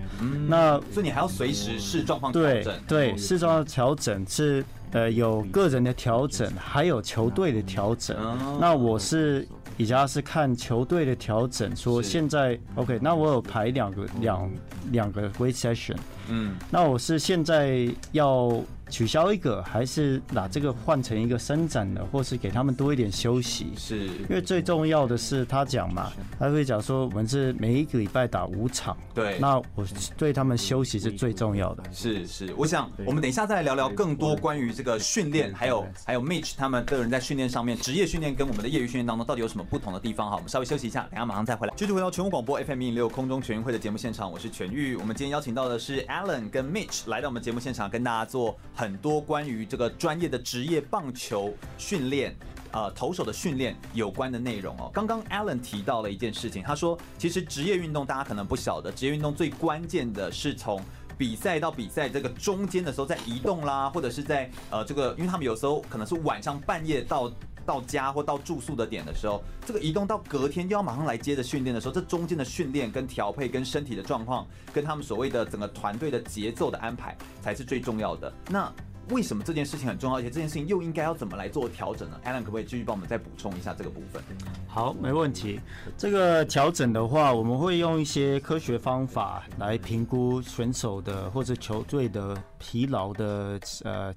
[0.47, 2.73] 那所以你还要随时视状况调整。
[2.87, 8.15] 对，视状况调整是呃有个人的调整，还有球队的调整。
[8.17, 8.57] 哦。
[8.59, 14.51] 那我是比较是看球队的调整，说现在 OK，那我有排两个两
[14.91, 15.97] 两个 great session，
[16.29, 23.67] 嗯，那我是现在要取消一个，还是把这个换成一个伸展的，或是给他们多一点休息？
[23.77, 29.37] 是因为最重要的是他讲嘛，他会讲说我们是每一个礼拜打五场，对。
[29.39, 29.85] 那我
[30.17, 31.83] 对他们休息是最重要的。
[31.91, 40.29] 是是，我想我们等一下再来聊聊更多关于这个训练，还有还有 Mitch 他们个人在训练上面，职业训练跟我们的业余训练当中到底有什么不同的地方？
[40.29, 41.73] 哈，我们稍微休息一下，等下马上再回来。
[41.75, 44.95] 继续回到全国广播 FM 一零六空中全运会的节目现场，我是全玉。
[44.95, 52.35] 我们今天邀请到的是 Alan 跟 Mitch 来到我们节目现场，跟大家做很多关于这个专业的职业棒球训练。
[52.71, 54.91] 呃投手的训练有关的内容哦。
[54.93, 60.81] 刚刚 Alan 提到了一件事情，他说其实职业运动大家可能不晓得，职业运动最关键的是从
[61.17, 67.31] 比赛到比赛这个中间的时候在移动啦，或者是在呃这个，因为他们有时候可能是晚上半夜到。
[67.65, 78.31] 到家或到住宿的点的时候，这个移动到隔天又要马上来接着训练的时候，这中间的训练跟调配跟身体的状况，跟他们所谓的整个团队的节奏的安排才是最重要的。
[78.49, 78.71] 那
[79.09, 80.17] 为什么这件事情很重要？
[80.17, 84.23] 而且这件事情又应该要怎么来做调整呢？Alan 可不可以继续帮我们再补充一下这个部分？
[84.67, 85.59] 好，没问题。
[85.95, 94.13] 这个调整的话，我们会用一些科学方法来评估选手的或者球队的疲劳的呃。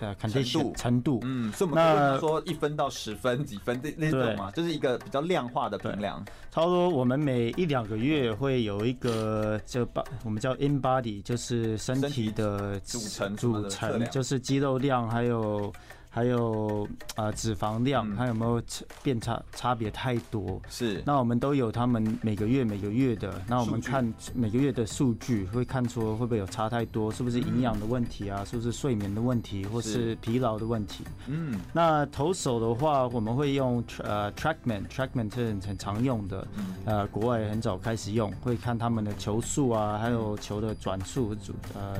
[0.00, 6.24] 呃，肯定程度，程度，嗯，所以我们说一分到十分几分这那种嘛，就是一个比较量化的衡量。
[6.50, 15.72] 差不多我们每一两个月会有一个就把我们叫 in body，就是身体的组成组成，就是肌肉量还有。
[16.14, 18.62] 还有呃脂肪量，它有没有
[19.02, 20.60] 变差差别太多？
[20.68, 21.02] 是。
[21.06, 28.44] 那我们都有他们每个月每个月的，那我们看每个月的数据，会看出会不会有差太多，是不是营养的问题啊？
[28.44, 31.02] 是不是睡眠的问题，或是疲劳的问题？
[31.28, 31.58] 嗯。
[31.72, 36.46] 那投手的话，我们会用呃 TrackMan，TrackMan 是很常用的，
[36.84, 41.34] 呃，国外很早开始用，会看他们的球速啊，还有球的转速，
[41.72, 41.96] 呃。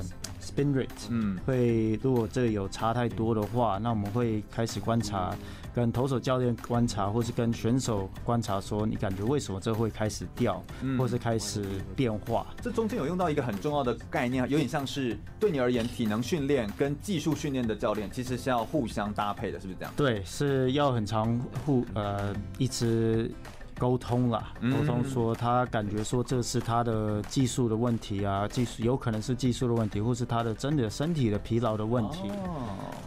[0.52, 5.34] Spin rate，嗯，会如果这个有差太多的话，那我们会开始观察，
[5.74, 10.62] 跟投手教练观察，或是跟选手观察，说你感觉为什么这会开始掉，
[10.98, 11.64] 或是开始
[11.96, 12.46] 变化。
[12.60, 19.92] 这中间有用到一个很重要的概念，有点像是对你而言，体能训练跟技术训练的教练其实是要互相搭配的，是不是这样？
[19.96, 23.30] 对，是要很长互呃一直。
[23.82, 32.30] 沟通了，沟通说他感觉说这是他的技术的问题啊，技术有可能是技术的问题，或是他的真的身体的疲劳的问题。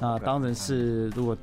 [0.01, 1.37] 那当然是如果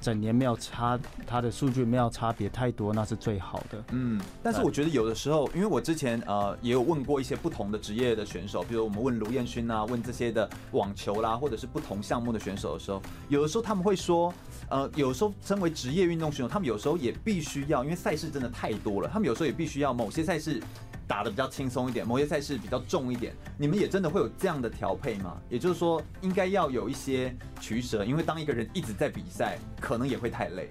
[0.00, 3.84] 整年没有差，他的数据没有差别太多，那是最好的。
[3.92, 14.32] 嗯，但是我觉得有的时候，因为我之前呃也有问过一些不同的职业的选手，比如我们问卢彦勋啊，问这些的网球啦，或者是不同项目的选手的时候，有的时候他们会说。
[14.70, 20.60] 呃，有时候身为职业运动选手，他们有时候也必须要，因为赛事真的太多了，他们有时候也必须要某些赛事
[21.08, 23.34] 打的比较轻松一点，某些赛事比较重一点。
[23.56, 25.38] 你们也真的会有这样的调配吗？
[25.48, 30.68] 也就是说，应该要有一些取舍，因为当一个人一直在比赛，可能也会太累。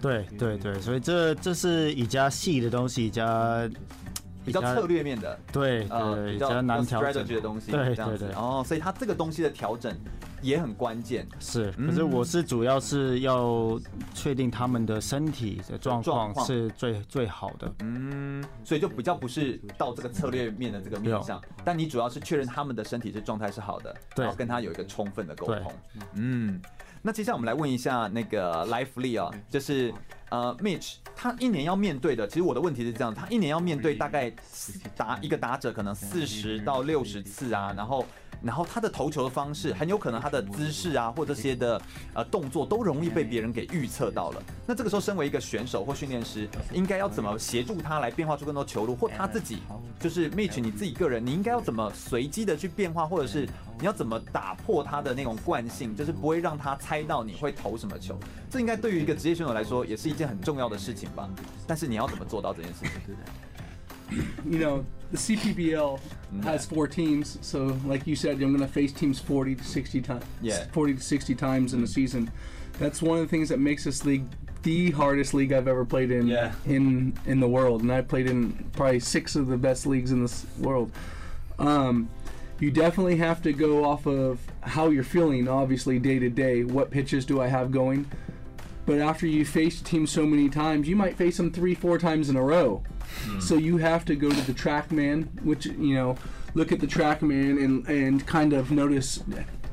[0.00, 3.68] 对对对，所以这这是以加细的东西，加
[4.44, 7.26] 比较策略面的，对呃，比较难调整。
[7.26, 8.28] 的东西，对对对。
[8.34, 9.94] 哦，所以它这个东西的调整。
[10.42, 13.80] 也很关键，是，可是我是主要是要
[14.12, 25.72] 确定他们的身体的状况是最最好的，嗯，所以就比较不是到这个策略面的这个面上，但你主要是确认他们的身体是状态是好的，然后跟他有一个充分的沟通，
[26.12, 26.60] 嗯，
[27.00, 29.94] 那接下来我们来问一下那个 Life Lee 啊，就是
[30.34, 34.32] 呃 Mitch，他一年要面对的，其实我的问题是这样，他一年要面对大概
[34.96, 38.04] 打一个打者可能四十到六十次啊，然后。
[38.44, 41.80] 然后他的投球的方式很有可能他的姿势啊或这些的
[42.12, 44.42] 呃动作都容易被别人给预测到了。
[44.66, 49.58] 那这个时候，身为一个选手或训练师，应该要怎么协助他来变化出更多球路，或他自己
[49.98, 58.18] 就是 Mitch 你自己个人，你应该要怎么随机的去变化，或者是你要怎么打破他的那种惯性，就是不会让他猜到你会投什么球。
[58.50, 61.28] 这应该对于一个职业选手来说也是一件很重要的事情吧？
[61.66, 63.16] 但是你要怎么做到这件事情？？
[64.44, 64.82] you know,
[65.14, 66.00] the CPBL
[66.42, 70.00] has four teams, so like you said, I'm going to face teams 40 to 60
[70.00, 70.24] times.
[70.42, 70.64] Yeah.
[70.72, 72.32] 40 to 60 times in a season.
[72.80, 74.24] That's one of the things that makes this league
[74.64, 76.54] the hardest league I've ever played in yeah.
[76.66, 80.22] in in the world, and I played in probably six of the best leagues in
[80.22, 80.90] this world.
[81.58, 82.08] Um,
[82.58, 86.64] you definitely have to go off of how you're feeling, obviously day to day.
[86.64, 88.10] What pitches do I have going?
[88.86, 91.98] But after you face a team so many times, you might face them three, four
[91.98, 92.82] times in a row.
[93.24, 93.42] Mm.
[93.42, 96.16] So you have to go to the TrackMan, which you know,
[96.54, 99.22] look at the TrackMan and and kind of notice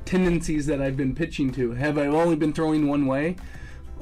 [0.06, 1.72] tendencies that I've been pitching to.
[1.72, 3.36] Have I only been throwing one way?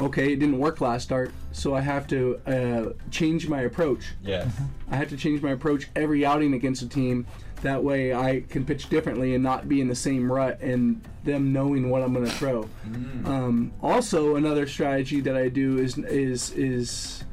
[0.02, 4.06] Okay, it didn't work last start, so I have to uh, change my approach.
[4.24, 4.48] Yeah,
[4.90, 7.26] I have to change my approach every outing against a team.
[7.62, 11.52] That way, I can pitch differently and not be in the same rut, and them
[11.52, 12.70] knowing what I'm going to throw.
[12.88, 13.26] Mm.
[13.26, 17.24] Um, also, another strategy that I do is is is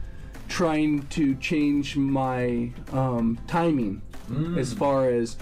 [0.49, 4.03] trying to change my um, timing.
[4.59, 5.37] as far as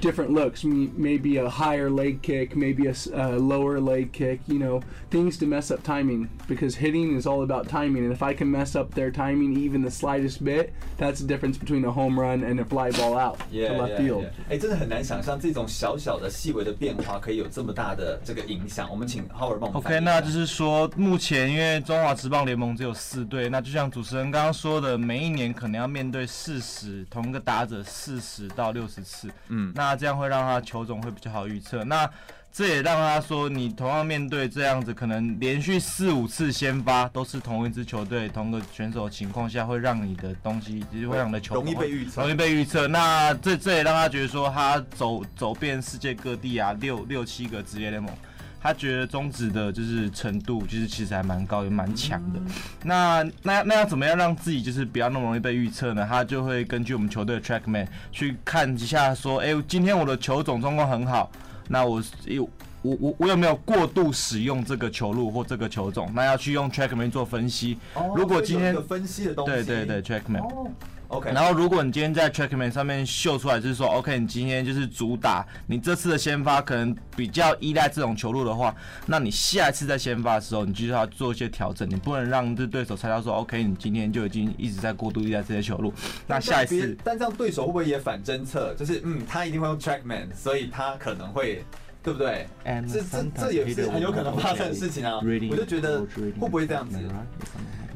[0.00, 0.64] different looks.
[0.64, 4.40] Me- Maybe a higher leg kick, maybe a s- uh, lower leg kick.
[4.46, 8.04] You know, things to mess up timing because hitting is all about timing.
[8.04, 11.58] And if I can mess up their timing even the slightest bit, that's the difference
[11.58, 14.26] between a home run and a fly ball out to left field.
[14.48, 18.88] 哎，真的很难想象这种小小的细微的变化可以有这么大的这个影响。
[18.90, 31.83] 我们请 Howard 帮我们翻译 OK，一下那就是说，目前因为中华职棒联盟只有四队，那就像主持人刚刚说的，每一年可能要面对四十同一个打者四十到六十次，嗯 那这样会让他球种会比较好预测。
[31.83, 32.09] 那
[32.53, 42.87] 这也让他说，你同样面对这样子，可能连续四五次先发都是同一支球队、同个选手的情况下，会让你的东西，就是会让你的球容易被预测容易被预测。
[42.89, 48.13] 那这这也让他觉得说，他走走遍世界各地啊，六六七个职业联盟。
[48.61, 52.39] 他觉得中职的就是程度，就是其实还蛮高，也蛮强的。
[52.83, 56.05] 那那那要怎么样让自己就是不要那么容易被预测呢？
[56.07, 61.31] 他就会根据我们球队的 TrackMan 去看一下，说，哎、今天我的球种状况很好，
[61.69, 62.47] 那我有
[62.83, 66.11] 我我我有没有过度使用这个球路或这个球种？
[66.13, 67.79] 那要去用 TrackMan 做分析。
[67.95, 70.43] 哦如果今天分析的东西，对对对，TrackMan。
[70.43, 70.71] 哦
[71.11, 85.93] ，OK，然后，如果你今天在 TrackMan 上面秀出来，就是说，OK，你今天就是主打，你这次的先发可能比较依赖这种球路的话，那你下一次在先发的时候，你就要做一些调整，你不能让这对手猜到说，OK，你今天就已经一直在过度依赖这些球路，
[86.27, 88.73] 那下一次，但这样对手会不会也反侦测？
[88.75, 91.63] 就是嗯，他一定会用 TrackMan，所以他可能会，
[92.02, 92.46] 对不对？
[92.64, 95.20] And 这这这也是很有可能发生的事情啊！
[95.50, 96.98] 我就觉得会不会这样子？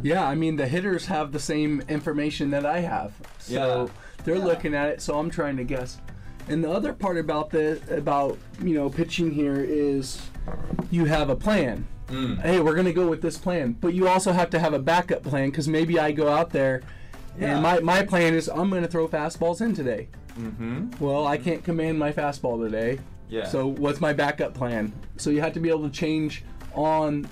[0.02, 3.88] Yeah, I mean the hitters have the same information that I have, so Yeah.
[4.24, 4.46] they're Yeah.
[4.46, 5.00] looking at it.
[5.00, 5.98] So I'm trying to guess.
[6.48, 10.18] And the other part about the about you know pitching here is
[10.90, 11.84] you have a plan.
[12.10, 12.40] Mm.
[12.40, 15.22] Hey, we're gonna go with this plan, but you also have to have a backup
[15.22, 16.80] plan because maybe I go out there
[17.38, 17.52] Yeah.
[17.52, 20.08] and my, my plan is I'm gonna throw fastballs in today.
[20.36, 20.98] Mm-hmm.
[20.98, 22.98] Well, I can't command my fastball today.
[23.29, 23.45] Yeah.
[23.45, 24.93] So what's my backup plan?
[25.17, 27.27] So you have to be able to change on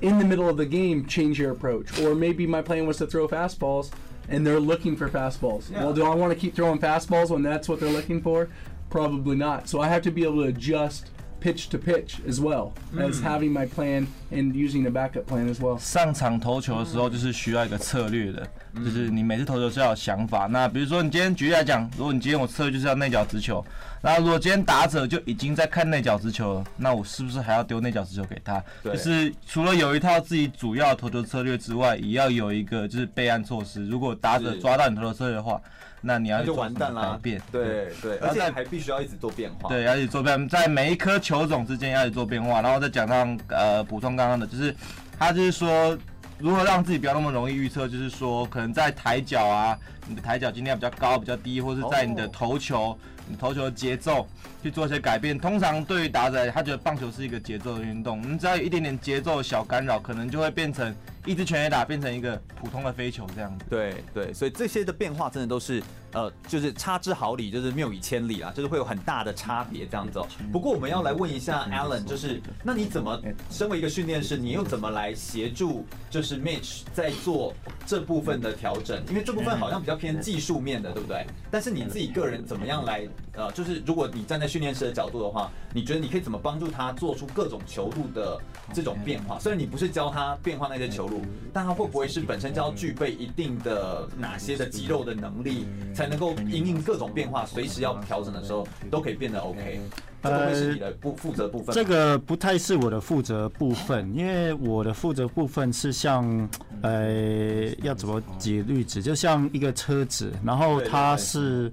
[0.00, 1.98] in the middle of the game, change your approach.
[2.00, 3.90] Or maybe my plan was to throw fastballs
[4.28, 5.70] and they're looking for fastballs.
[5.70, 5.84] Yeah.
[5.84, 8.48] Well, do I want to keep throwing fastballs when that's what they're looking for?
[8.90, 9.68] Probably not.
[9.68, 13.22] So I have to be able to adjust pitch to pitch as well as mm.
[13.22, 15.78] having my plan and using a backup plan as well.
[15.78, 20.46] 上场投球的时候，就是需要一个策略的，就是你每次投球是要有想法。
[20.46, 23.64] 那比如说你今天举例来讲，如果你今天我策略就是要内角直球，
[24.02, 28.62] 那如果今天打者就已经在看内角直球了，那我是不是还要丢内角直球给他？
[28.82, 33.86] 对就是除了有一套自己主要投球策略之外，也要有一个就是备案措施。
[33.86, 35.60] 如果打者抓到你投球策略的话，
[36.00, 37.42] 那你要就完蛋啦改变？
[37.50, 39.68] 对对，而且还必须要一直做变化。
[39.68, 44.74] 对，要一直做变，在每一颗球种之间要一直做变化，然后再讲上呃补充刚刚的，就是
[45.18, 45.96] 他就是说
[46.38, 52.98] 如何让自己不要那么容易预测，就是说可能在抬脚啊，你的抬脚今天比较高比较低，或是在你的投球。
[53.30, 54.26] 你投球的节奏
[54.62, 55.38] 去做一些改变。
[55.38, 60.94] 通常对于打者，他觉得棒球是一个节奏的运动，你只要有一点点节奏的小干扰，可能就会变成
[61.26, 63.66] 一支全垒打变成一个普通的飞球这样子。
[63.68, 70.26] 对对，所以这些的变化真的都是呃，就是差之毫厘，就是谬以千里啊，就是会有很大的差别这样子、哦。
[70.50, 77.52] 不过我们要来问一下 Alan，就是那你怎么身为一个训练师，你又怎么来协助就是 Mitch 在做
[77.86, 79.02] 这部分的调整？
[79.08, 81.26] 因为这部分好像比较偏技术面的，对不对？
[81.50, 88.40] 但是你自己个人怎么样来呃，就是如果你站在训练师的角度的话，你觉得你可以怎么帮助他做出各种球路的
[88.72, 89.38] 这种变化？
[89.38, 95.66] 虽然你不是教他变化那些球路，但他会不会是本身就要具备一定的哪些的肌肉的能力，
[95.98, 99.80] 才能够因应各种变化，随时要调整的时候都可以变得 OK？
[100.22, 101.72] 这个会是你的不负责部分吗？
[101.74, 106.48] 这个不太是我的负责部分，因为我的负责部分是像，
[106.82, 109.02] 呃，要怎么举例子？
[109.02, 111.72] 就像一个车子，然后它是，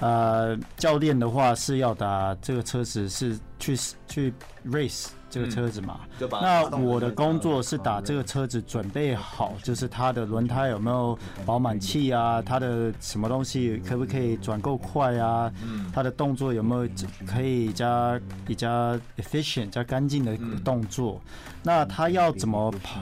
[0.00, 3.76] 呃，教练的话是要打这个车子是去
[4.08, 4.34] 去
[4.66, 6.00] race 这个车子嘛。
[6.42, 15.50] 那我的工作是打这个车子准备好，就是它的轮胎有没有饱满气啊，它的什么东西可不可以转够快啊，
[15.92, 16.88] 它的动作有没有
[17.26, 21.20] 可以加比较 efficient 加干净的动作，
[21.62, 23.00] 那它要怎么跑？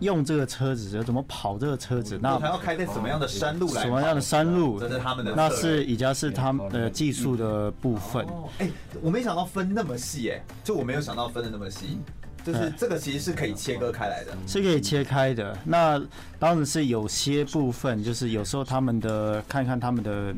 [0.00, 2.18] 用这个车子，要怎么跑这个车子？
[2.20, 3.82] 那他要开在什么样的山路来？
[3.82, 4.80] 什么样的山路？
[4.80, 8.26] 这是他们的，那是已经是他们的技术的部分。
[8.58, 11.98] 哎、欸，我没想到分那么细，哎，就我没有想到分的那么细，
[12.44, 15.56] 就是这个其实是可以切割开来的，是可以切开的。
[15.64, 16.00] 那
[16.38, 20.34] 当然是有些部分，就是有时候他们的看看他们的。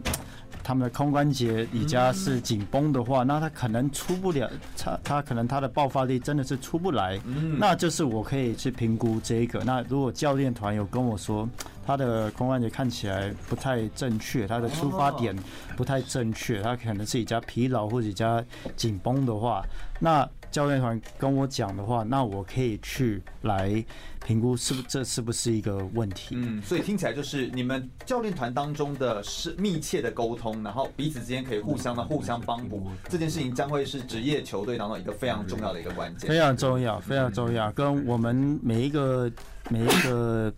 [0.63, 7.21] 他们的髋关节以家是紧绷的话，那他可能出不了，他他可能他的爆发力真的是出不来，
[7.59, 9.63] 那就是我可以去评估这一个。
[9.65, 11.49] 那如果教练团有跟我说
[11.87, 15.37] 他的髋关节看起来不太正确，他的出发点
[15.77, 18.43] 不太正确，他可能是比较疲劳或者比较
[18.77, 19.65] 紧绷的话，
[20.01, 20.29] 那。
[20.53, 23.83] 教练团跟我讲的话，那我可以去来
[24.25, 26.37] 评估是不这是不是一个问题？
[26.39, 36.29] 嗯，所以听起来就是你们教练团当中的是密切的沟通，然后彼此之间可以互相的互相帮补，这件事情将会是职业球队当中一个非常重要的一个关键。
[36.29, 39.33] 非常重要，非常重要，跟我们每一个
[39.71, 40.53] 每一个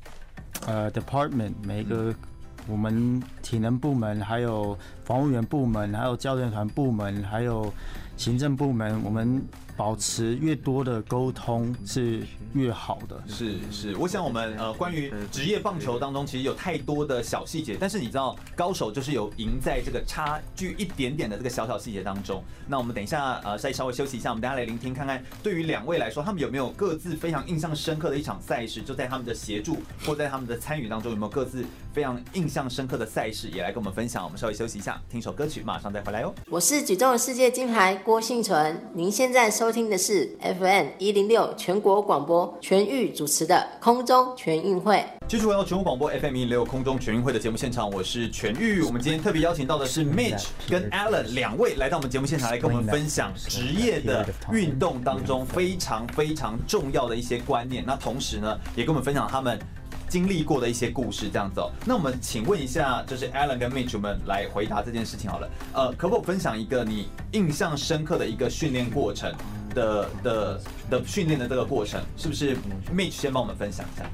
[0.66, 2.12] 呃 department 每一个
[2.66, 7.72] 我们体能部门，还有防务员部门，还有教练团部门，还有
[8.16, 9.40] 行政部门，我们。
[9.76, 12.22] 保持越多的沟通是
[12.52, 13.22] 越好的。
[13.26, 22.42] 是是，我想我们呃，关于职业棒球当中，其实有太多的小细节，但是你知道，高手就是有赢在这个差距一点点的这个小小细节当中。
[22.68, 28.80] 那我们等一下呃，再稍微休息一下，我们等下来聆听看看，对于两位来说，他们有没有各自非常印象深刻的一场赛事？
[28.82, 31.64] 就在他们的协助或在他们的参与当中，有没有各自
[31.94, 34.22] 非常印象深刻的赛事，也来跟我们分享？
[34.22, 36.32] 我们稍微休息一下，听首歌曲，马上再回来哦。
[36.48, 39.64] 我是举重世界金牌郭幸存，您现在收。
[39.64, 45.02] 收听的是 FM 一零六全国广播全域主持的空中全运会。
[45.26, 48.82] 继续回到全国广播 FM 一零六空中全运会的节目现场，我是全域。
[48.82, 57.82] 我们今天特别邀请到的是 Mitch 跟 Alan 两位来到我们节目现场来跟我们分享职业的运动当中非常非常重要的一些观念。
[57.86, 59.58] 那同时呢，也跟我们分享他们。
[60.08, 61.70] 经历过的一些故事，这样子哦。
[61.84, 65.50] 那我们请问一下，就是 Alan 跟 Mitch 们来回答这件事情好了。
[65.72, 69.32] 呃，可否分享一个你印象深刻的一个训练过程
[69.74, 72.02] 的的的训练的这个过程？
[72.16, 72.56] 是不是
[72.94, 74.04] Mitch 先帮我们分享一下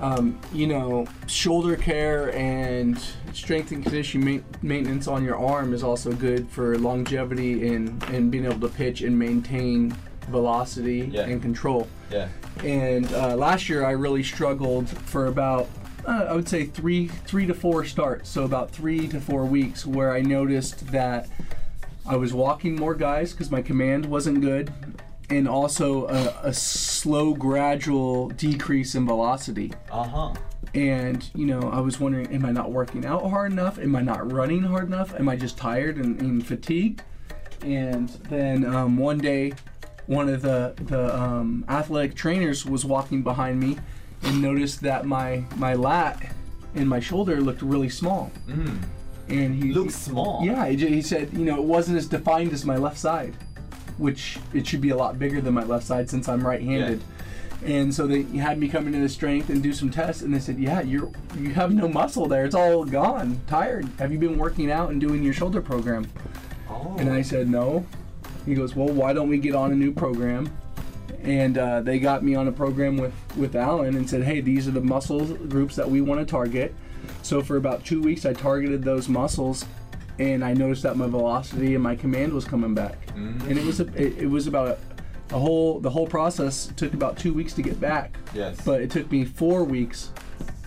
[0.00, 2.96] ？Um, you know, shoulder care and
[3.34, 8.44] strength and conditioning maintenance on your arm is also good for longevity and and being
[8.44, 9.92] able to pitch and maintain
[10.30, 11.24] velocity yeah.
[11.24, 11.88] and control.
[12.12, 12.28] Yeah.
[12.64, 15.68] And uh, last year I really struggled for about
[16.08, 19.84] uh, I would say three three to four starts, so about three to four weeks,
[19.84, 21.28] where I noticed that
[22.06, 24.72] I was walking more guys because my command wasn't good,
[25.28, 29.72] and also a, a slow, gradual decrease in velocity.
[29.90, 30.34] Uh huh.
[30.74, 33.78] And you know, I was wondering, am I not working out hard enough?
[33.78, 35.14] Am I not running hard enough?
[35.14, 37.02] Am I just tired and, and fatigued?
[37.62, 39.52] And then um, one day
[40.08, 43.78] one of the the um, athletic trainers was walking behind me
[44.22, 46.34] and noticed that my my lat
[46.74, 48.32] and my shoulder looked really small.
[48.48, 48.82] Mm.
[49.28, 50.42] And he looks small.
[50.42, 53.34] Yeah, he, he said, you know, it wasn't as defined as my left side,
[53.98, 57.02] which it should be a lot bigger than my left side since I'm right-handed.
[57.62, 57.68] Yeah.
[57.68, 60.38] And so they had me come into the strength and do some tests, and they
[60.38, 62.46] said, "Yeah, you're you have no muscle there.
[62.46, 63.40] It's all gone.
[63.46, 63.86] Tired.
[63.98, 66.06] Have you been working out and doing your shoulder program?"
[66.70, 66.96] Oh.
[66.98, 67.84] And I said, "No."
[68.48, 70.50] He goes, well, why don't we get on a new program?
[71.22, 74.66] And uh, they got me on a program with, with Alan and said, hey, these
[74.66, 76.74] are the muscle groups that we want to target.
[77.22, 79.64] So for about two weeks, I targeted those muscles,
[80.18, 83.06] and I noticed that my velocity and my command was coming back.
[83.08, 83.50] Mm-hmm.
[83.50, 86.94] And it was a, it, it was about a, a whole the whole process took
[86.94, 88.16] about two weeks to get back.
[88.34, 88.60] Yes.
[88.64, 90.10] But it took me four weeks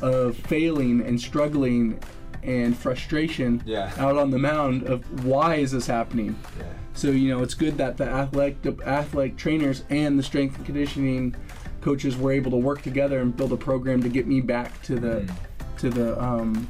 [0.02, 2.00] of failing and struggling
[2.44, 3.92] and frustration yeah.
[3.98, 6.38] out on the mound of why is this happening?
[6.60, 6.66] Yeah.
[6.94, 10.66] So you know, it's good that the athletic the athletic trainers and the strength and
[10.66, 11.36] conditioning
[11.82, 14.96] coaches were able to work together and build a program to get me back to
[14.96, 15.32] the mm.
[15.78, 16.68] to the um,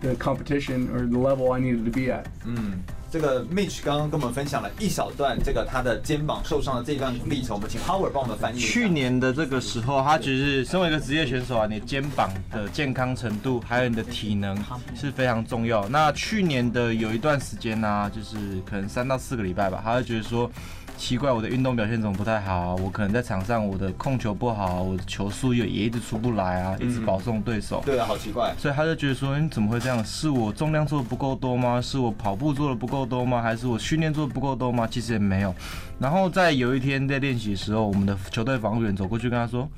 [0.00, 2.28] the competition or the level I needed to be at.
[2.40, 2.82] Mm.
[3.14, 8.58] 这个 Mitch 刚刚跟我们分享了一小段这个他的肩膀受伤的这段历程，我们请 Howard 帮我们翻译。
[8.58, 14.58] 去年的这个时候，他其实身为一个职业选手啊，你肩膀的健康程度还有你的体能
[14.96, 15.88] 是非常重要。
[15.88, 20.50] 那去年的有一段时间呢、就是可能三到四个礼拜吧，他会觉得说。
[20.96, 22.74] 奇怪，我的运动表现怎么不太好啊？
[22.76, 27.82] 我可能在场上我的控球不好，我的球速也也一直出不来啊，一直保送对手。
[27.84, 28.54] 对啊，好奇怪。
[28.56, 30.02] 所以他就觉得说，你怎么会这样？
[30.04, 31.80] 是我重量做的不够多吗？
[31.80, 33.42] 是我跑步做的不够多吗？
[33.42, 34.86] 还是我训练做的不够多吗？
[34.90, 35.54] 其实也没有。
[35.98, 39.68] 然后在有一天在练习的时候，我们的球队防护员走过去跟他说。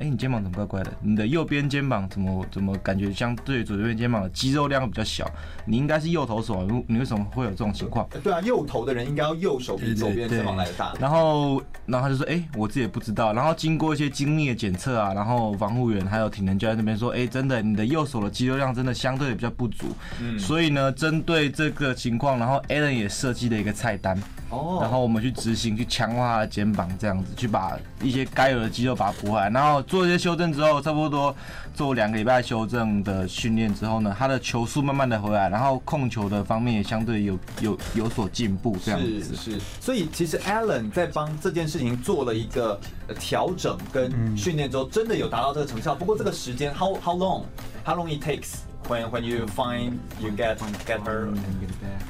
[0.00, 0.90] 哎，你肩膀怎么怪怪的？
[1.02, 5.30] 你的右边肩膀怎么怎么感觉相对左边肩膀的肌肉量比较小？
[5.66, 8.08] 你应该是右投手啊，你为什么会有这种情况？
[8.24, 10.94] 对啊，右投的人应该要右手比左边肩膀来的大。
[10.98, 13.34] 然后，然后他就说，哎，我自己也不知道。
[13.34, 19.88] 然后经过一些精密的检测啊，然后防护员还有体能教练那边说，哎，真的，你的右手的肌肉量真的相对的比较不足。
[20.18, 20.38] 嗯。
[20.38, 24.18] 所以呢，针对这个情况，然后 Alan 也设计了一个菜单。
[24.48, 24.78] 哦。
[24.80, 29.84] 然后我们去执行，去强化他的肩膀，这样子去把一些该有的肌肉把它补回来，然后。
[29.90, 31.34] 做一些修正之后，差不多
[31.74, 39.60] 做两个礼拜修正的训练之后呢，他的球速慢慢的回来，然后控球的方面也相对有有有所进步，这样子是是。
[39.80, 42.80] 所以其实 Allen 在帮这件事情做了一个
[43.18, 45.92] 调整跟训练之后，真的有达到这个成效。
[45.92, 47.42] 不过这个时间，how how long
[47.84, 51.28] how long it takes when when you find you get get her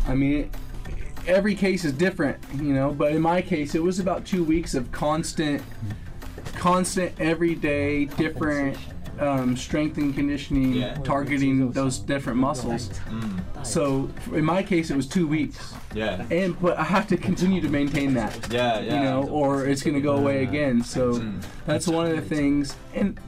[0.07, 0.51] I mean.
[1.27, 2.93] every case is different, you know.
[2.93, 5.63] But in my case, it was about two weeks of constant,
[6.55, 8.77] constant, everyday, different
[9.21, 10.95] um, strength and conditioning, Yeah.
[11.05, 12.89] targeting those different muscles.
[13.11, 13.67] Mm.
[13.67, 17.61] So in my case, it was two weeks, yeah and but I have to continue
[17.61, 20.83] to maintain that, yeah yeah you know, or it's gonna go away again.
[20.83, 21.43] So mm.
[21.67, 23.19] that's one of the things, and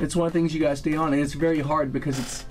[0.00, 2.44] it's one of the things you gotta stay on, and it's very hard because it's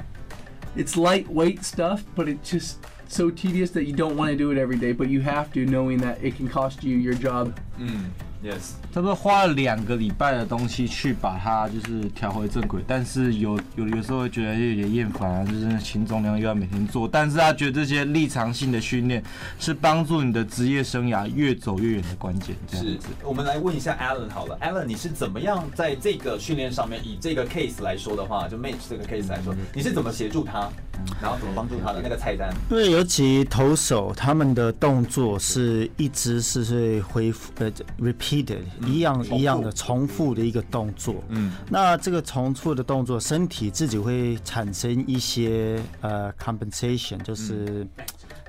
[0.76, 4.58] it's lightweight stuff, but it just so tedious that you don't want to do it
[4.58, 7.60] every day, but you have to, knowing that it can cost you your job.
[7.78, 8.12] 嗯
[8.44, 19.24] yes 差不多花了两个礼拜的东西去把它就是调回正轨，但是有有有时候会觉得有点厌烦啊，就是秦总量又要每天做，但是他觉得这些立场性的训练
[19.60, 22.56] 是帮助你的职业生涯越走越远的关键。
[22.68, 30.70] 这样是子，我们来问一下 Alan 好了，Alan 你是怎么样在这个训练上面，以这个 case 来说的话，就 Match 这个 case 来说，你是怎么协助他，
[31.22, 32.50] 然后怎么帮助他的那个菜单？
[32.72, 37.72] 因为尤其投手他们的动作是一直是会恢复呃
[38.30, 47.88] repeated 一样一样的重复的一个动作，嗯，那这个重复的动作，身体自己会产生一些呃 compensation，就是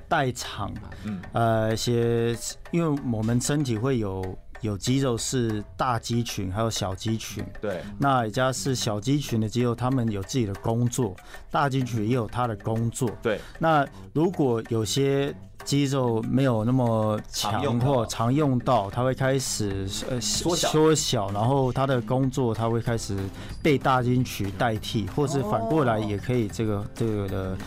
[0.09, 0.73] 代偿，
[1.05, 1.21] 嗯。
[1.33, 2.37] 呃一些，
[2.71, 11.15] 因为我们身体会有有肌肉是大肌群，还有小肌群，对，那一家是小肌群的肌肉，他们有自己的工作，
[11.51, 13.11] 大肌群也有他的工作。
[13.23, 15.35] 对，那如果有些
[15.65, 23.17] 肌肉没有那么强或常用到，它会开始呃缩小缩小，然后他的工作它会开始
[23.63, 27.59] 被大肌群代替，或是反过来也可以这个这个的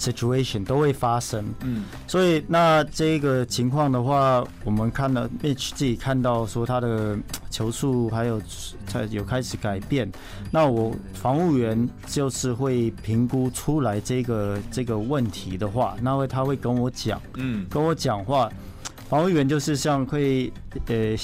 [0.00, 1.44] situation 都会发生。
[1.62, 7.18] 嗯，所以那这个情况的话，我们看到 Mitch 自己看到说他的
[7.50, 8.40] 球速还有
[8.86, 10.10] 才有开始改变，
[10.50, 18.50] 那我防务员就是会评估出来这个这个问题的话，那会他会跟我讲，嗯，跟我讲话，
[19.08, 20.50] 防务员就是像会
[20.86, 21.14] 呃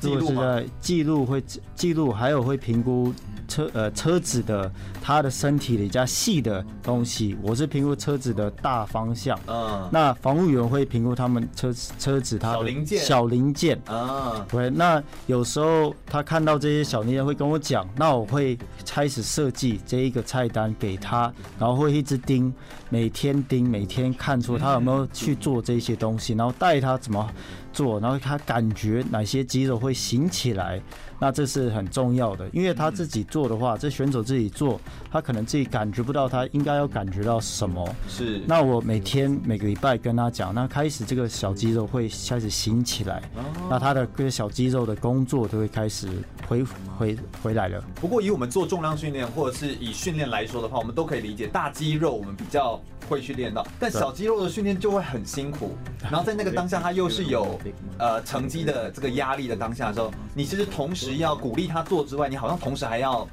[0.00, 0.32] 记录
[0.80, 1.42] 记录会
[1.74, 3.12] 记录，还有会评估
[3.46, 4.70] 车呃车子的
[5.02, 9.38] 它的身体的比较细的东西，我是评估车子的大方向。
[9.46, 13.80] 嗯，那防务员会评估他们车子车子它的小零件小零件。
[13.86, 22.52] 啊，对，那有时候他看到这些小零件会跟我讲，那我会开始设计这一个菜单给他，然后会一直盯，
[22.88, 27.28] 每天盯，每天看出他有没有去做这些东西，然后带他怎么
[27.76, 30.80] 做，然后他感觉哪些肌肉会醒起来，
[31.20, 34.80] 那这是很重要的，因为他自己做的话，这选手自己做，
[35.12, 37.86] 他可能自己感觉不到他应该要感觉到什么。
[38.08, 43.22] 是，那我每天每个礼拜跟他讲，那开始这个小肌肉会开始醒起来，
[43.68, 46.08] 那他的个小肌肉的工作都会开始
[46.48, 46.64] 回
[46.96, 47.84] 回回来了。
[47.96, 55.76] 不过以我们做重量训练或者是以训练来说的话，我们都可以理解大肌肉我们比较会去练到，但小肌肉的训练就会很辛苦。
[56.02, 57.58] 然后在那个当下，他又是有
[57.98, 63.26] 呃成绩的这个压力的当下的时候，你其实同时要鼓励他做之外，你好像同时还要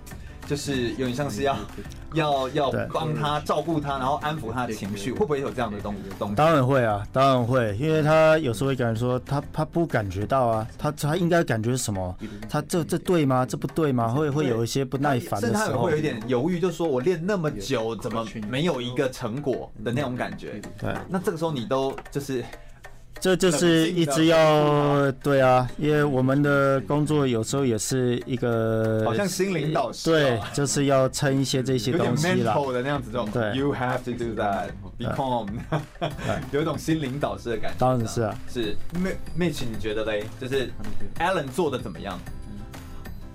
[0.48, 1.58] 就是有点像是要
[2.14, 6.36] 要要帮他照顾他，然后安抚他的情绪，会不会有这样的东东西？
[6.36, 12.16] 当然会啊，当然会，因为他有时候会感觉说他他不感觉到啊，他他应该感觉什么？
[12.50, 13.46] 他这这对吗？
[13.46, 14.08] 这不对吗？
[14.10, 16.02] 会会有一些不耐烦甚至他的时候也会有一。
[16.02, 20.62] 点犹豫，就是说我练那么久，怎么没有一个成果的那种感觉？
[20.78, 22.44] 对，那这个时候你都就是
[23.24, 32.54] 这就是一直要对啊，因为我们的工作有时候也是一个好像心灵导师哦，对，就是要撑一些这些东西啦。
[32.54, 35.48] mental 的那样子，这种对 You have to do that, be calm，
[36.52, 37.78] 有一种心灵导师的感觉。
[37.80, 38.76] 当然是啊，是
[39.40, 40.26] Mitch，你觉得嘞？
[40.38, 40.70] 就是
[41.18, 42.20] Alan 做的怎么样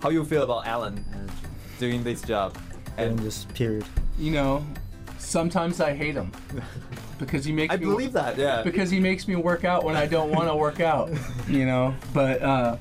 [0.02, 0.96] ？How you feel about Alan
[1.80, 2.50] doing this job?
[2.98, 3.84] And this period。
[4.18, 4.60] You know,
[5.18, 6.26] sometimes I hate him
[7.18, 8.62] because he makes I me believe that, yeah.
[8.62, 11.10] because he makes me work out when I don't want to work out.
[11.48, 12.76] You know, but uh,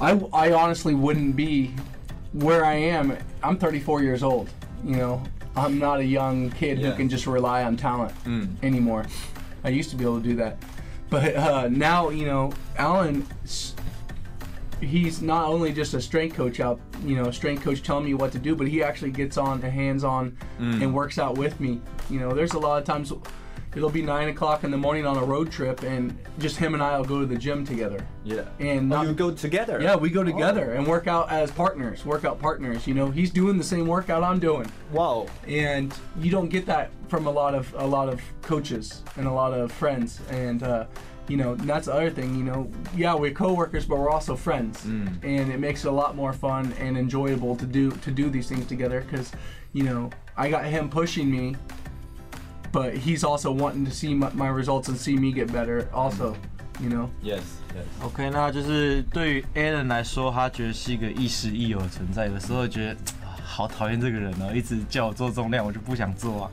[0.00, 1.74] I I honestly wouldn't be
[2.32, 3.16] where I am.
[3.42, 4.48] I'm 34 years old.
[4.84, 5.22] You know,
[5.56, 6.90] I'm not a young kid Yeah.
[6.90, 8.48] who can just rely on talent Mm.
[8.62, 9.04] anymore.
[9.64, 10.56] I used to be able to do that,
[11.10, 13.26] but uh, now you know, Alan.
[14.80, 18.30] He's not only just a strength coach out, you know, strength coach telling me what
[18.30, 20.82] to do, but he actually gets on and hands on Mm.
[20.82, 21.80] and works out with me.
[22.08, 23.12] You know, there's a lot of times
[23.76, 26.82] it'll be nine o'clock in the morning on a road trip, and just him and
[26.82, 28.04] I will go to the gym together.
[28.24, 28.44] Yeah.
[28.60, 29.80] And Oh, you go together.
[29.80, 32.86] yeah, we go together and work out as partners, workout partners.
[32.86, 35.26] You know, he's doing the same workout I'm doing, Wow.
[35.46, 39.32] and you don't get that from a lot of a lot of coaches and a
[39.32, 40.20] lot of friends.
[40.30, 40.86] And uh,
[41.28, 42.34] you know, that's the other thing.
[42.34, 46.16] You know, yeah, we're coworkers, but we're also friends, and it makes it a lot
[46.16, 49.02] more fun and enjoyable to do to do these things together.
[49.02, 49.30] Because,
[49.74, 50.08] you know,
[50.38, 51.54] I got him pushing me,
[52.72, 55.86] but he's also wanting to see my, my results and see me get better.
[55.92, 56.34] Also,
[56.80, 57.08] you know.
[57.22, 57.40] Yes.
[57.74, 62.26] Yes.，OK，那就是对于 Alan 来说，他觉得是一个亦师亦友的存在。
[62.26, 62.92] 有时候觉得
[63.22, 66.50] 啊好讨厌这个人哦，一直叫我做重量，我就不想做啊。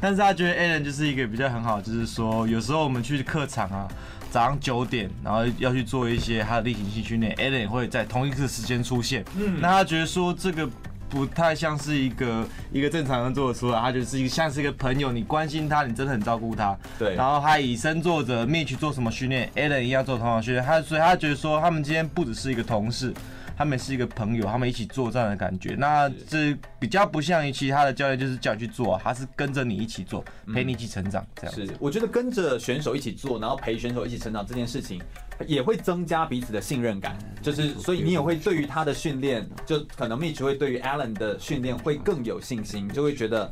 [0.00, 3.88] 但是他觉得 Alan 就是一个比较很好，就是说有时候我们去客场啊，
[4.30, 9.24] 早上九点，然后要去做一些他的例行性训练，Alan 也会在同一个时间出现。
[9.36, 10.68] 嗯，那他觉得说这个。
[11.12, 16.74] 不太像是一个一个正常人做得出来，他就是一个像是一个朋友，你关心他，你真的很照顾他。
[16.98, 20.64] 对然后他以身作则，Mitch 做什么训练，Alan 一样做同样训练。
[20.64, 23.12] 他所以他觉得说，他们今天不只是一个同事，
[23.54, 25.74] 他们是一个朋友，他们一起作战的感觉。
[25.78, 31.66] 那这比较不像于其他的教练，就是叫你去做，他是跟着你一起做，陪你一起成长这样子。
[31.66, 34.98] 是，我觉得跟着选手一起做，然后陪选手一起成长这件事情，
[35.46, 37.16] 也会增加彼此的信任感。
[37.40, 43.50] 就是，所以你也会对于他的训练，就可能 Mitch 会对于 Allen 的训练会更有信心，就会觉得，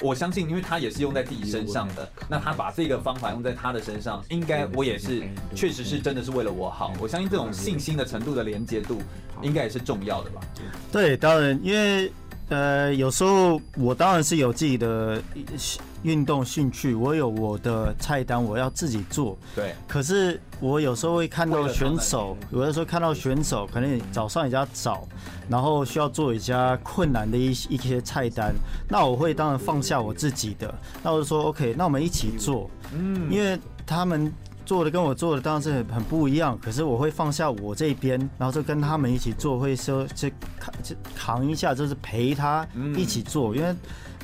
[0.00, 5.22] 我相信，因为他也是用在自己身上的，那他把这个方法用在他的身上，应该我也是，
[5.54, 6.92] 确实是真的是为了我好。
[7.00, 9.02] 我相信这种信心的程度的连接度，
[9.42, 10.40] 应该也是重要的吧。
[10.92, 12.12] 对，当然，因为
[12.48, 15.20] 呃，有时候我当然是有自己的
[16.02, 19.36] 运动兴趣，我有我的菜单，我要自己做。
[19.54, 19.74] 对。
[19.88, 25.06] 可是我有时候会看到选手，有的时候看到选手可能早上比较早，
[25.48, 28.54] 然后需要做一些困难的一一些菜单，
[28.88, 32.70] 那我会当然放下我自己的，那我就说 OK，那我们一起做。
[32.92, 34.32] 嗯，因为他们。
[34.64, 43.74] 做的跟我做的当然是很不一样，可是我会放下我这边，然后就跟他们一起做，会说这扛去扛一下，就是陪他一起做，因为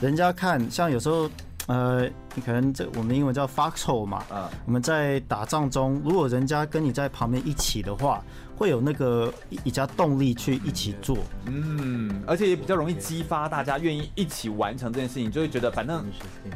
[0.00, 1.28] 人家看像有时候，
[1.68, 8.22] 呃，你可能这我们英文叫 foxhole 嘛，啊，我们在打仗中，如果人家跟你在旁边一起的话，
[8.58, 9.32] 会有那个
[9.62, 16.04] 比较动力去一起做，嗯，而且也比较容易激发大家愿意一起完成这件事情，就会觉得反正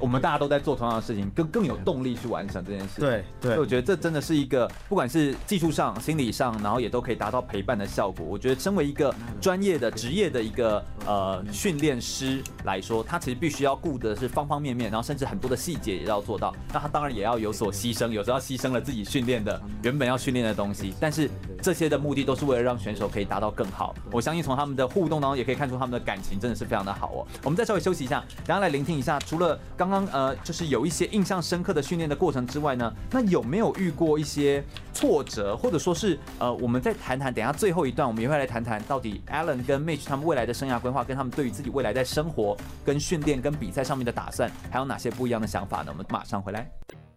[0.00, 3.04] 我们大家都在做同样的事情，更更有动力去完成这件事情。
[3.04, 8.26] 对对，所以我觉得这真的是一个不管是技术上、心理上，然后也都可以达到陪伴的效果。
[8.28, 16.52] 我觉得身为一个专业的职业的一个呃训练师来说，他其实必须要顾的是方方面面，然后甚至很多的细节也要做到。
[16.72, 21.30] 那他当然也要有所牺牲，有时候要牺牲了自己训练的原本要训练的东西，但是
[21.62, 21.91] 这些。
[21.92, 23.94] 的目的都是为了让选手可以达到更好。
[24.10, 27.26] 我相信从他们的互动当中也可以看出他们的感情真的是非常的好哦。
[27.44, 29.18] 我们再稍微休息一下，等下来聆听一下。
[29.20, 34.64] 除了刚刚呃，就是有一些印象深刻的训练的过程之外呢，那有没有遇过一些
[34.94, 37.32] 挫折，或者说是呃，我们再谈谈。
[37.32, 45.86] 等下最后一段，我们也会来谈谈到底 Alan 跟 Mitch 他们未来的生涯规划，跟他们对于自己未来在生活、跟训练、跟比赛上面的打算，还有哪些不一样的想法呢？
[45.88, 46.70] 我们马上回来。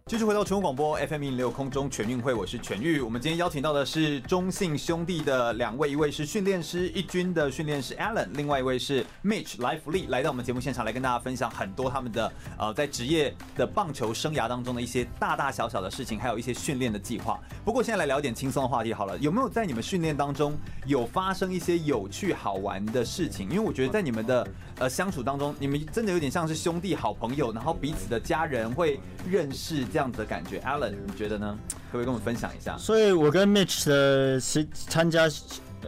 [0.08, 3.00] 继续回到全国广播 FM 一零六空中全运会，我是全玉。
[3.00, 17.40] 我们今天邀请到的是中信兄弟的两位，一位是训练师一军的训练师 Alan，另外一位是 Mitch 来福利，来到我们节目现场来跟大家分享很多他们的呃在职业的棒球生涯当中的一些大大小小的事情，还有一些训练的计划。
[17.64, 23.50] 不过现在来聊点轻松的话题好了，有没有在你们训练当中有发生一些有趣好玩的事情？
[23.50, 24.46] 因为我觉得在你们的
[24.78, 29.84] 呃相处当中，你们真的有点像是兄弟好朋友，然后彼此的家人会认识。
[29.96, 31.58] 这样子的感觉，Alan，你觉得呢？
[31.90, 32.76] 可不可以跟我们分享一下？
[32.76, 35.26] 所以，我跟 Mitch 的时参加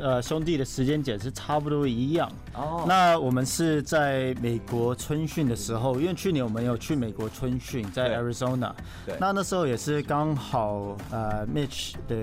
[0.01, 2.33] 呃兄弟的时间点是差不多一样。
[2.55, 2.87] 哦。
[2.89, 8.73] 那我们是在美国春训的时候，因为去年我们有去美国春训，在 Arizona。
[9.05, 9.15] 对。
[9.21, 12.17] 那那时候也是刚好呃 Mitch 的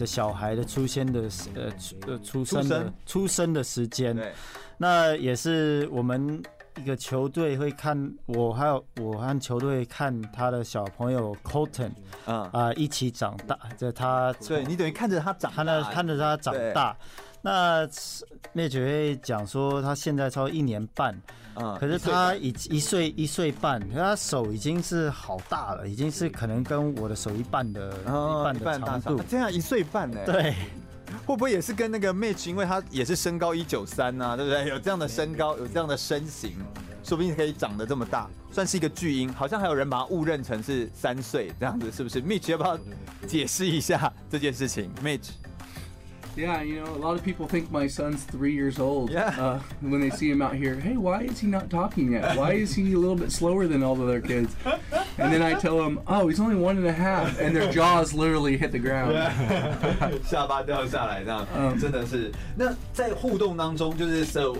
[0.00, 1.22] 的小孩的出现的
[1.54, 1.72] 呃
[2.08, 4.14] 呃出生的出生的时间。
[4.14, 4.32] 对。
[4.76, 6.42] 那也是我们。
[6.76, 11.90] 一个球队会看我，还有我和球队看他的小朋友 Colton，
[12.24, 16.96] 啊、呃，一起长大，就他，对你等于看着他长大，看着看着他长大。
[17.42, 17.88] 那
[18.52, 21.20] 那就会讲说他现在超一年半，
[21.56, 27.92] 嗯，可是他一一岁一岁半，他手已经是好大了，已经是可能跟我的手一半的，
[28.54, 30.20] 一半的长度，这样一岁半呢？
[30.24, 30.54] 对。
[31.26, 34.68] 会不会也是跟那个 Mitch，因为他也是身高一九三呐，对不对？
[34.68, 36.52] 有这样的身高，有这样的身形，
[37.02, 39.32] 说不定可以长得这么大，算是一个巨婴。
[39.32, 42.78] 好像还有人把他误认成是三岁这样子，是不是？Mitch 要不要
[43.26, 44.90] 解释一下这件事情
[46.35, 49.09] ？Mitch，Yeah, you know, a lot of people think my son's three years old.
[49.09, 49.33] Yeah.
[49.39, 52.37] Uh, when they see him out here, hey, why is he not talking yet?
[52.37, 54.55] Why is he a little bit slower than all the other kids?
[55.17, 58.13] and then I tell them, oh, he's only one and a half, and their jaws
[58.13, 59.13] literally hit the ground.
[60.23, 62.31] 下巴掉下来，这样， 真的是。
[62.55, 64.55] 那在互动当中，就是 so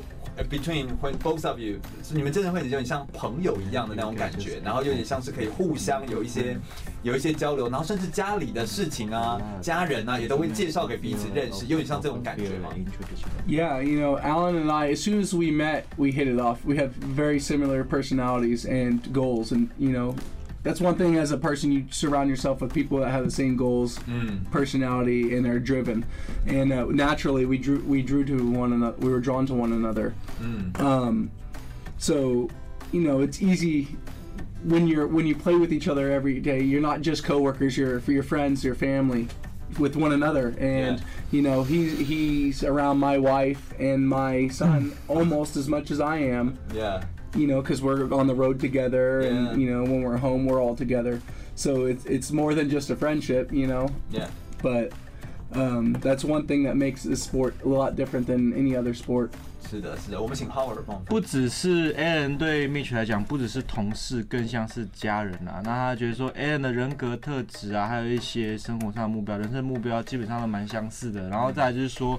[0.49, 6.57] between when both of you，是你们真的会有点像朋友一样的那种感觉，然后有点像是可以互相有一些
[7.01, 12.69] 有一些交流，然后甚至家里的事情啊、家人啊，也都会介绍给彼此认识， 有点像这种感觉吗？
[13.47, 16.63] Yeah, you know, Alan and I, as soon as we met, we hit it off.
[16.65, 20.15] We have very similar personalities and goals, and you know.
[20.63, 23.55] that's one thing as a person you surround yourself with people that have the same
[23.55, 24.43] goals mm.
[24.51, 26.03] personality and are driven
[26.45, 29.71] and uh, naturally we drew we drew to one another we were drawn to one
[29.71, 30.77] another mm.
[30.81, 31.31] um,
[31.97, 32.49] so
[32.91, 33.87] you know it's easy
[34.63, 38.01] when you're when you play with each other every day you're not just coworkers you're
[38.01, 39.25] for your friends your family
[39.78, 41.04] with one another and yeah.
[41.30, 46.18] you know he's he's around my wife and my son almost as much as I
[46.18, 47.04] am yeah
[47.34, 49.28] you know, because we're on the road together, yeah.
[49.28, 51.20] and you know, when we're home, we're all together.
[51.54, 53.88] So it's it's more than just a friendship, you know.
[54.10, 54.28] Yeah.
[54.62, 54.92] But
[55.52, 59.32] um, that's one thing that makes this sport a lot different than any other sport.
[59.68, 61.02] 是的，是的，我们请 Howard 帮。
[61.04, 65.60] 不只是 Alan 对 Mitch 来讲，不只是同事，更像是家人啊。
[65.64, 71.28] 那他觉得说 Alan 的人格特质啊，还有一些生活上的目标、人生目标，基本上都蛮相似的。
[71.28, 72.18] 然后再来就是说。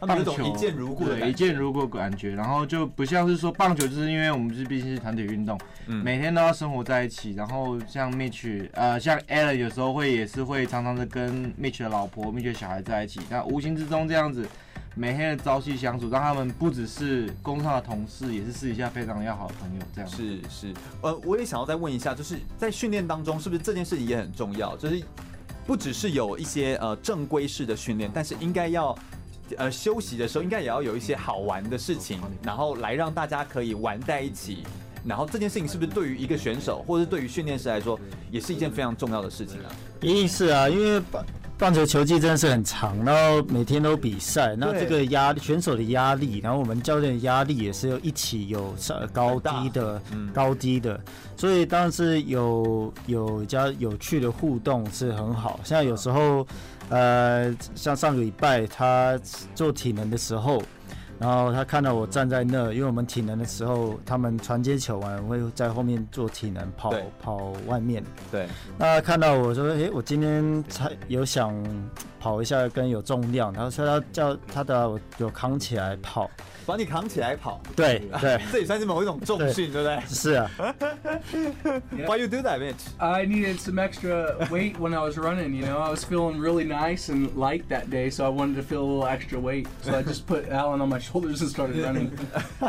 [0.00, 7.32] 棒球一见如故，对，一见如故的感觉，然后就不像是说棒球，就是因为我们是毕竟是团体运动，嗯，每天都要生活在一起。
[7.32, 13.20] 然后像 Mitch，呃，像 Alan 有时候会也是会常常的跟 Mitch 的老婆、Mitch 的小孩在一起。
[13.30, 14.46] 那无形之中这样子，
[14.94, 19.82] 每天的朝夕相处，让他们不只是工作上的同事，也是私底下非常要好的朋友。
[19.94, 24.76] 这样是是，呃，我也想要再问一下，就是在训练当中，是不是这件事情也很重要？
[24.76, 25.02] 就是
[25.66, 28.96] 不只是有一些呃正规式的训练，但是应该要。
[29.58, 34.64] 呃，休息的时候应该也要有一些好玩的事情，然后来让大家可以玩在一起。
[35.04, 39.70] 然后这件事情是不是对于一个选手，或者是对于训练师来说，也是一件非常重要的事情啊？
[40.00, 40.98] 一定是啊，因为
[41.56, 50.02] 棒棒球球季真的是很长，然后每天都比赛，那这个压力选手的压力，然后我们教练的压力也是有一起有上高低的，
[50.32, 51.00] 高低的，
[51.36, 55.60] 所以当然是有有比较有趣的互动是很好。
[55.64, 56.46] 像有时候。
[56.90, 59.18] 呃，像上个礼拜他
[59.54, 60.62] 做体能的时候，
[61.18, 66.92] 然后他看到我站在那，因为我们体能的时候，他们传接球完会在后面做体能跑
[67.22, 68.02] 跑外面。
[68.30, 68.46] 对。
[68.76, 71.54] 那看到我说，诶，我今天才有想
[72.24, 76.30] 跑一下，跟有重量，然后所以他叫他的我有扛起来跑。
[76.66, 80.00] 把你扛起来跑，对对，这也算是某一种重训，对不对？
[80.08, 80.50] 是啊。
[81.90, 82.80] Why you do that, Mitch?
[82.96, 85.52] I needed some extra weight when I was running.
[85.52, 88.62] You know, I was feeling really nice and light that day, so I wanted to
[88.62, 89.66] feel a little extra weight.
[89.82, 92.08] So I just put Alan on my shoulders and started running.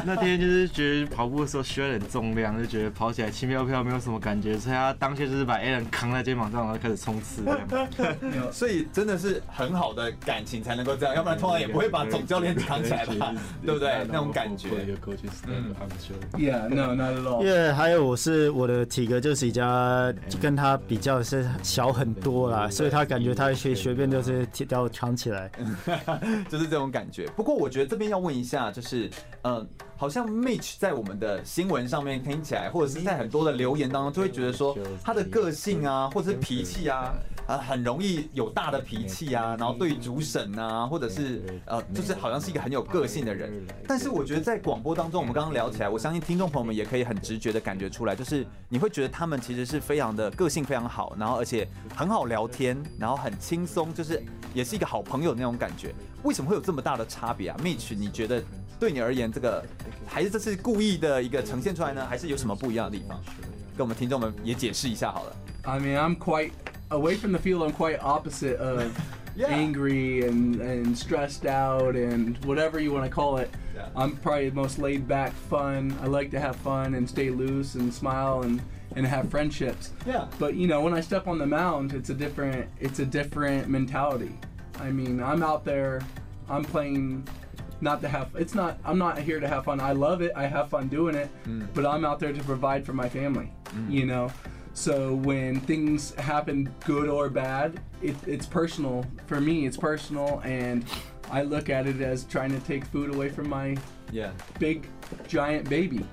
[0.04, 7.46] 那天就是觉得跑步的时候需要点重量，就觉得跑起来轻飘飘，没有什么感觉，所以他当下就是把 Alan 扛在肩膀上，然后开始冲刺。
[8.52, 13.34] 所以真的是很好的感情才能够这样，要不然通常也不会把总教练扛起来吧，
[13.64, 14.06] 对不对？
[14.08, 14.70] 那种感觉。
[16.38, 17.42] Yeah, no, not at all.
[17.44, 25.50] 因为还有我是我的体格就是比较跟他比较是小很多啦，所以他感觉他随随便就是把我扛起来，
[26.50, 27.28] 就是这种感觉。
[27.36, 29.10] 不过我觉得这边要问一下，就是
[29.44, 29.66] 嗯，
[29.96, 37.14] 好像 Mitch 在我们的新闻上面听起来，或者是在很多的留言当中，就会觉得说他的个性啊，或者是脾气啊。
[37.48, 43.52] 啊，很容易有大的脾气，然后对主审啊，或者是呃，就是好像是一个很有个性的人。
[43.88, 54.24] 但是我觉得在广播当中，我们刚刚聊起来，我相信听众朋友们也可以很直觉的感觉出来，就是你会觉得他们其实是非常的个性非常好，然后而且很好聊天，然后很轻松，就是
[54.54, 55.94] 也是一个好朋友那种感觉。
[56.24, 58.44] 为什么会有这么大的差别啊？Mitch，你觉得
[58.80, 59.64] 对你而言，这个
[60.08, 63.20] 还是这是故意的一个呈现出来呢，还是有什么不一样的地方？
[63.78, 65.36] 跟我们听众们也解释一下好了。
[65.64, 66.52] I mean, I'm quite
[66.90, 68.84] away from the field, I'm quite opposite of
[69.36, 69.48] yeah.
[69.48, 73.50] angry and, and stressed out and whatever you want to call it.
[73.76, 73.90] Yeah.
[73.96, 75.98] I'm probably the most laid back, fun.
[76.02, 78.62] I like to have fun and stay loose and smile and,
[78.96, 79.92] and have friendships.
[80.06, 80.28] Yeah.
[80.40, 83.68] But you know, when I step on the mound, it's a different it's a different
[83.68, 84.38] mentality.
[84.80, 86.02] I mean, I'm out there,
[86.50, 87.28] I'm playing
[87.82, 89.80] not to have it's not I'm not here to have fun.
[89.82, 90.32] I love it.
[90.36, 91.68] I have fun doing it, mm.
[91.74, 93.52] but I'm out there to provide for my family.
[93.68, 93.92] Mm.
[93.92, 94.32] You know.
[94.76, 99.06] So when things happen, good or bad, it, it's personal.
[99.26, 100.86] For me, it's personal, and
[101.32, 103.78] I look at it as trying to take food away from my
[104.12, 104.88] yeah big
[105.28, 106.06] giant baby.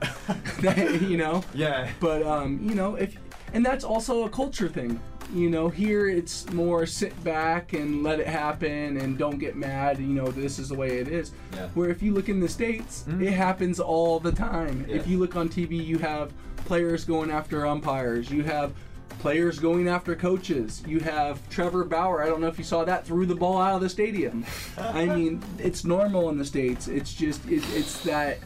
[1.00, 1.42] you know.
[1.52, 1.90] Yeah.
[1.98, 3.16] But um, you know, if
[3.52, 5.00] and that's also a culture thing.
[5.34, 9.98] You know, here it's more sit back and let it happen and don't get mad.
[9.98, 11.32] You know, this is the way it is.
[11.54, 11.68] Yeah.
[11.74, 13.22] Where if you look in the states, mm-hmm.
[13.22, 14.84] it happens all the time.
[14.86, 14.96] Yeah.
[14.96, 16.32] If you look on TV, you have
[16.64, 18.30] players going after umpires.
[18.30, 18.72] You have
[19.18, 20.82] players going after coaches.
[20.86, 22.22] You have Trevor Bauer.
[22.22, 24.44] I don't know if you saw that threw the ball out of the stadium.
[24.78, 26.88] I mean, it's normal in the states.
[26.88, 28.38] It's just it, it's that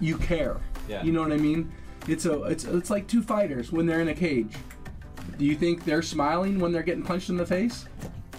[0.00, 0.58] you care.
[0.88, 1.02] Yeah.
[1.02, 1.72] You know what I mean?
[2.08, 4.54] It's a it's it's like two fighters when they're in a cage.
[5.38, 7.86] Do you think they're smiling when they're getting punched in the face?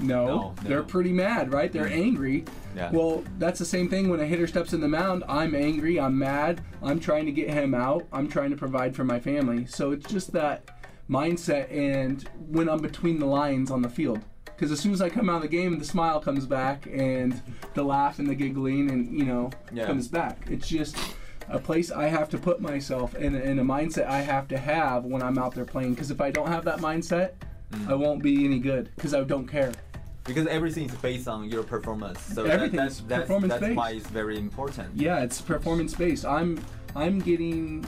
[0.01, 0.83] No, No, they're no.
[0.85, 1.71] pretty mad, right?
[1.71, 2.45] They're angry.
[2.75, 2.89] Yeah.
[2.91, 5.23] Well, that's the same thing when a hitter steps in the mound.
[5.27, 5.99] I'm angry.
[5.99, 6.61] I'm mad.
[6.81, 8.05] I'm trying to get him out.
[8.11, 9.65] I'm trying to provide for my family.
[9.65, 10.63] So it's just that
[11.09, 14.21] mindset and when I'm between the lines on the field.
[14.45, 17.41] Because as soon as I come out of the game, the smile comes back and
[17.73, 19.85] the laugh and the giggling and you know Yeah.
[19.87, 20.45] comes back.
[20.49, 20.95] It's just
[21.49, 25.03] a place I have to put myself in, in a mindset I have to have
[25.03, 25.95] when I'm out there playing.
[25.95, 27.31] Because if I don't have that mindset,
[27.71, 27.89] Mm.
[27.89, 28.89] I won't be any good.
[28.97, 29.71] Because I don't care.
[30.23, 32.21] Because everything is based on your performance.
[32.21, 33.77] So that, Everything that's that's, performance that's based.
[33.77, 34.95] why it's very important.
[34.95, 36.25] Yeah, it's performance based.
[36.25, 36.63] I'm
[36.95, 37.85] I'm getting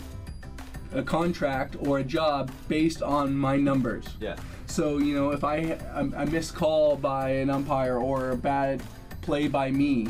[0.94, 4.06] a contract or a job based on my numbers.
[4.20, 4.36] Yeah.
[4.66, 8.82] So you know, if I I miss call by an umpire or a bad
[9.22, 10.08] play by me,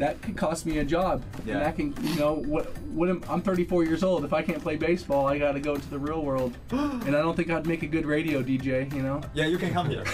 [0.00, 1.22] that could cost me a job.
[1.44, 1.54] Yeah.
[1.54, 4.24] And that can, you know, what what am, I'm 34 years old.
[4.24, 6.52] If I can't play baseball, I got to go to the real world.
[6.70, 8.92] and I don't think I'd make a good radio DJ.
[8.94, 9.20] You know.
[9.34, 10.04] Yeah, you can come here.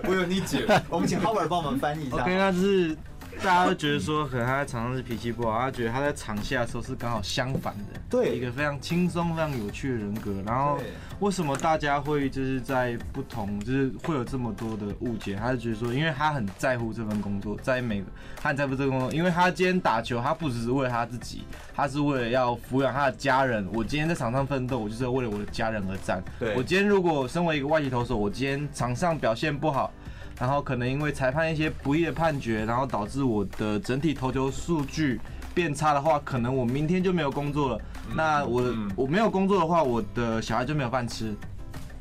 [0.07, 0.67] We will need you.
[0.89, 2.17] 我们请 Howard 帮我们翻译一下。
[2.17, 2.97] OK，那就是
[3.42, 10.32] 大家都觉得说，可能他在场上是脾气不好，他觉得他在场下的时候是刚好相反的，对一个非常轻松、非常有趣的人格。
[10.44, 10.78] 然后
[11.20, 15.36] 为什么大家会就是在不同，就是会有这么多的误解？
[15.36, 18.06] 他就觉得说，因为他很在乎这份工作，在每个
[18.40, 23.68] 他很在乎这份工作，因为他今天打球，他不只是为了他自己，他是为了要抚养他的家人。
[23.72, 26.22] 我今天在场上奋斗，我就是为了我的家人而战。
[26.38, 29.92] 对我今天如果身为一个外籍投手，我今天场上表现不好。
[30.38, 35.20] 然后可能因为裁判一些不义的判决，然后导致我的整体投球数据
[35.54, 37.80] 变差的话，可能我明天就没有工作了。
[38.14, 41.34] 那我嗯我没有工作的话，我的小孩就没有饭吃。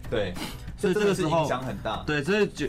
[0.09, 0.33] 对，
[0.77, 2.03] 所以这个时候影响很大。
[2.05, 2.67] 对，所以就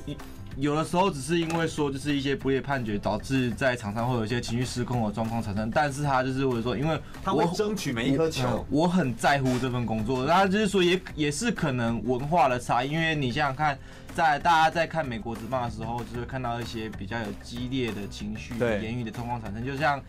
[0.56, 5.70] 有的时候只是因为说就是一些不义的判决，导致在场上会有一些情绪失控的状况产生。
[5.70, 8.64] 但是他就是为了说，因为他会我争取每一颗球。
[8.70, 13.78] 我我很在乎这份工作，那就是说也也是可能文化的差，因为你想想看，
[14.16, 20.02] 在大家在看美国职棒的时候，就会看到一些比较有激烈的情绪、言语的状况产生，就像。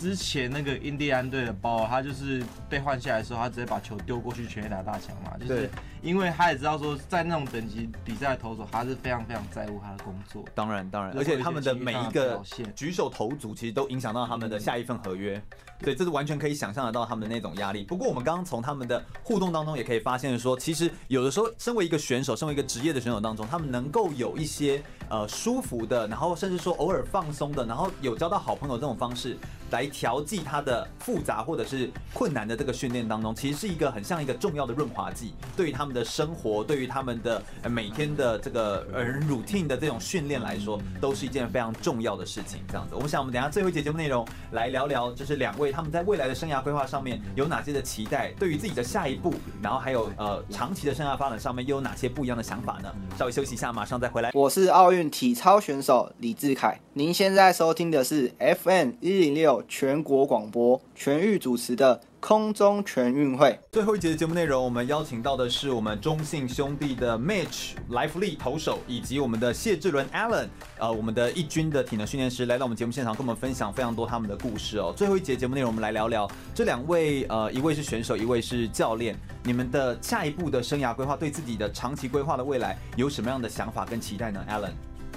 [0.00, 5.70] 之前那个印第安队的包，他就是被换下来的时候，他直接把球丢过去全垒打大墙嘛，就是对
[6.04, 10.44] 因为他也知道说，在那种等级比赛的投手，他是非常非常在乎他的工作。
[10.54, 12.42] 当然，当然，而且他们的每一个
[12.76, 15.42] 举手投足，其实都影响到他们的下一份合约。
[15.80, 17.82] 对，这是完全可以想象得到他们的那种压力。
[17.84, 29.36] 不过，我们刚刚从他们的互动当中，也可以发现说，其实有的时候，身为一个选手，身为一个职业的选手当中，他们能够有一些呃舒服的，然后甚至说偶尔放松的，然后有交到好朋友这种方式，
[29.70, 37.40] 来调剂他的复杂或者是困难的这个训练当中，其实是一个很像一个重要的润滑剂，对于他们的生活，对于他们的
[37.70, 42.60] 每天的这个呃 routine 的这种训练来说，都是一件非常重要的事情。
[42.68, 49.32] 这样子，我们想我们等下最后一节节目内容来聊聊，就是两位他们在未来的生涯规划上面有哪些的期待，对于自己的下一步，
[49.62, 52.92] 然后还有呃长期的生涯发展上面又有哪些不一样的想法呢？
[53.16, 54.30] 稍微休息一下，马上再回来。
[54.34, 63.60] 我是奥运体操选手李志凯，您现在收听的是 FM 一零六全国广播全域主持的空中全运会。
[63.70, 70.46] 最后一节的节目内容，我们邀请到的是我们中信兄弟的 Mitch 莱福利投手，以及我们的谢志伦 Allen，
[70.78, 74.90] 呃，我们的一军的体能训练师，来到我们节目现场，跟我们分享非常多他们的故事哦。
[74.96, 84.72] 最后一节节目内容，我们来聊聊这两位，呃，一位是选手，一位是教练，你们的下一步的生涯规划，对自己的长期规划的未来有什么样的想法跟期待呢？Allen，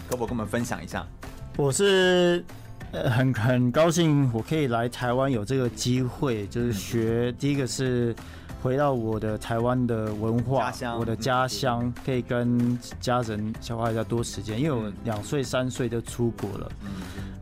[0.09, 1.07] 可否跟我们分享一下？
[1.55, 2.43] 我是
[2.91, 8.15] 呃很很高兴我可以来台湾有这个机会，就是学第一个是
[8.61, 16.71] 回到我的台湾的文化，我的家乡可以跟家人消化一下多时间，因为我两岁三岁就出国了。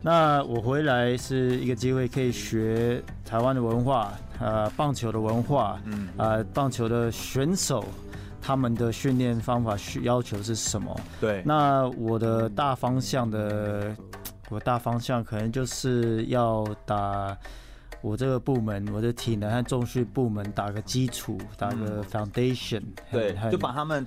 [0.02, 7.84] 那我回来是一个机会，可以学台湾的文化，呃，棒球的文化，嗯呃，棒球的选手。
[8.38, 10.96] 他们的训练方法需要求是什么？
[11.20, 13.92] 对，那我的大方向的，
[14.48, 17.36] 我大方向可能就是要打
[18.00, 24.06] 我这个部门，我的体能和重训部门打个基础，打个 foundation，对，就把他们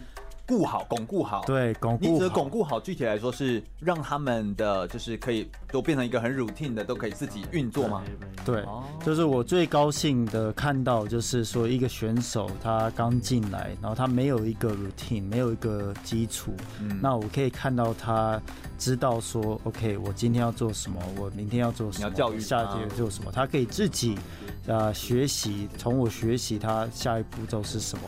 [0.49, 1.43] 固好，巩固好。
[1.45, 2.11] 对巩固好。
[2.11, 8.01] 你指的巩固好，具体来说是让他们的就是可以都变成一个很 routine 的，都可以自己运作吗？
[8.43, 18.41] 对，哦就是我最高兴的看到，就是说一个选手他刚进来，然后他没有一个 routine，没有一个基础，嗯那我可以看到他
[18.79, 24.17] 知道说，OK，我今天要做什么，我明天要做什么，你要教育他下节做什么，他可以自己
[24.65, 28.03] 呃学习，从我学习他下一步骤是什么。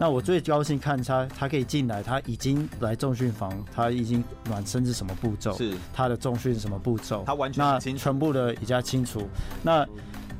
[0.00, 9.28] 那我最高兴看他，他可以进来，他已经来重训房，他已经暖身是什么步骤，是他的重训什么步骤，他完全那全部的比较清楚。
[9.62, 9.86] 那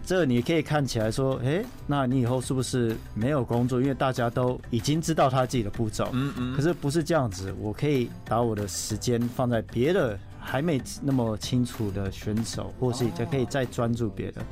[0.07, 3.81] 这你可以看起来说，哎、欸，那你以后是不是没有工作？
[3.81, 14.43] 因为大家都已经知道他自己的步骤，嗯嗯可是不是这样子，我可以把我的时间放在别的还没那么清楚的选手，或是就可以再专注别的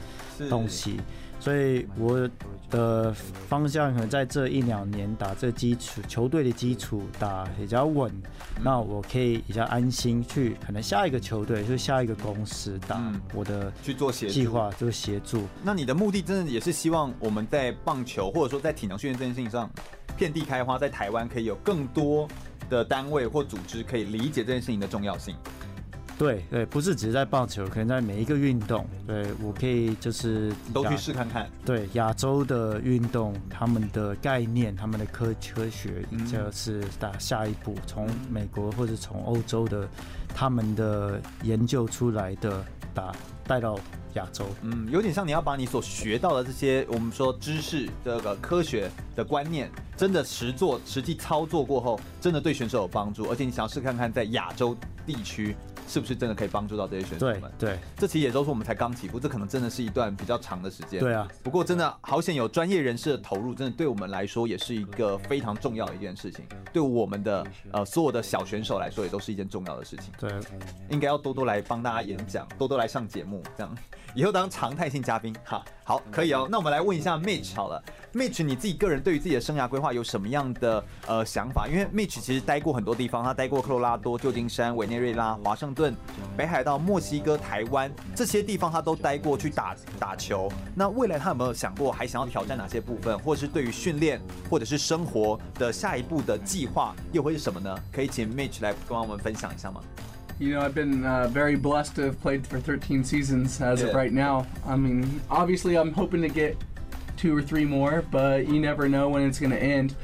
[0.49, 0.99] 东西。
[1.43, 2.31] 所以我
[2.71, 8.13] 的方向可能在这一两年打这基础球队的基础打比较稳，
[8.63, 14.29] 那我可以比较安心去可能下一个球队就下一个公司打嗯我的去做协。
[14.29, 15.43] 计划，就是协助。
[15.65, 19.69] 那你的目的真的也是希望我们在棒球或者说在体能训练这件事情上
[20.17, 22.29] 遍地开花，在台湾可以有更多
[22.71, 25.35] 的单位或组织可以理解这件事情的重要性。
[26.19, 31.51] 对对，不是只是在棒球，可能在每一个运动，对我可以就是都去亚试看看。
[31.65, 39.89] 对亚洲的运动，他们的概念、他们的科科学，嗯就是打下一步，从美国或者从欧洲的
[40.35, 43.13] 他们的研究出来的打
[43.47, 43.79] 带到
[44.15, 44.47] 亚洲。
[44.63, 55.57] 嗯，有点像你要把你所学到的这些我们说知识这个科学的观念，真的实做、实际操作过后，真的对选手有帮助，而且你想要试看看在亚洲地区
[55.89, 57.53] 是不是真的可以帮助到这些选手对们。
[57.59, 61.01] 对这其实也都是我们才刚起步，这可能真的是一段比较长的时间。
[61.01, 66.45] 对啊，不过真的好险有专业人士的投入，真的对我们来说也是一个非常重要的一件事情。
[66.73, 70.13] 对我们的呃所有的小选手来说，也都是一件重要的事情。
[70.19, 70.33] 对，
[70.89, 73.77] 应该要多多来帮大家演讲，多多来上节目，这样
[74.15, 75.35] 以后当常态性嘉宾。
[75.45, 76.47] 哈，好，可以哦。
[76.51, 77.83] 那我们来问一下 Mitch 好了
[78.13, 81.67] ，Mitch 你自己个人对于自己的生涯规划有什么样的呃想法？
[81.67, 85.95] 因为 Mitch 其实待过很多地方，他待过科罗拉多、旧金山、委内瑞拉、华盛顿、
[86.37, 90.51] 北海道、墨西哥、台湾这些地方，他都待过去打打球。
[90.75, 97.75] 那未来他有没有想过还想要挑战哪些部分，或者是对于训练或者是生活的下一步的计划又会是什么呢？
[97.91, 99.81] 可以请 Mitch 来跟我们分享一下吗？
[100.39, 103.89] You know, I've been uh, very blessed to have played for 13 seasons as Yeah.
[103.89, 104.47] of right now.
[104.67, 106.57] I mean, obviously, I'm hoping to get
[107.17, 109.95] two or three more, but you never know when it's going to end.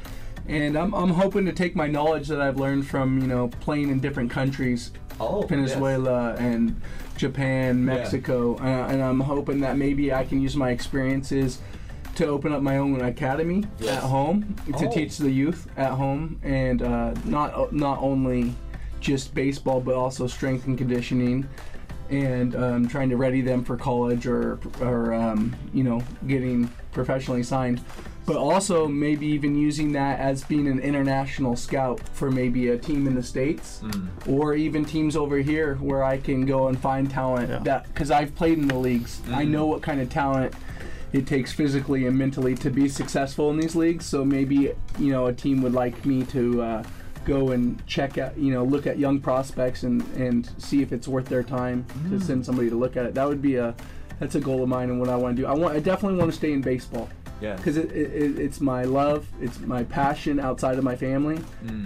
[0.47, 3.89] And I'm, I'm hoping to take my knowledge that I've learned from, you know, playing
[3.89, 6.79] in different countries Oh, Venezuela and
[7.17, 11.59] Japan, Mexico, uh, and I'm hoping that maybe I can use my experiences
[12.15, 13.97] to open up my own academy Yes.
[13.97, 14.89] at home to Oh.
[14.91, 18.55] teach the youth at home, and uh, not not only
[18.99, 21.47] just baseball but also strength and conditioning,
[22.09, 27.43] and um, trying to ready them for college or or um, you know getting professionally
[27.43, 27.81] signed.
[28.25, 33.07] But also maybe even using that as being an international scout for maybe a team
[33.07, 33.81] in the states
[34.27, 37.59] or even teams over here where I can go and find talent Yeah.
[37.63, 39.19] that because I've played in the leagues.
[39.31, 40.53] I know what kind of talent
[41.11, 44.05] it takes physically and mentally to be successful in these leagues.
[44.05, 46.83] So maybe you know a team would like me to uh,
[47.25, 51.07] go and check out, you know, look at young prospects and and see if it's
[51.07, 53.13] worth their time to send somebody to look at it.
[53.13, 53.75] That would be a
[54.19, 55.47] that's a goal of mine and what I want to do.
[55.47, 57.07] I want I definitely want to stay in baseball
[57.41, 57.55] Yeah.
[57.55, 61.39] because it, it, it, it's my love, it's my passion outside of my family.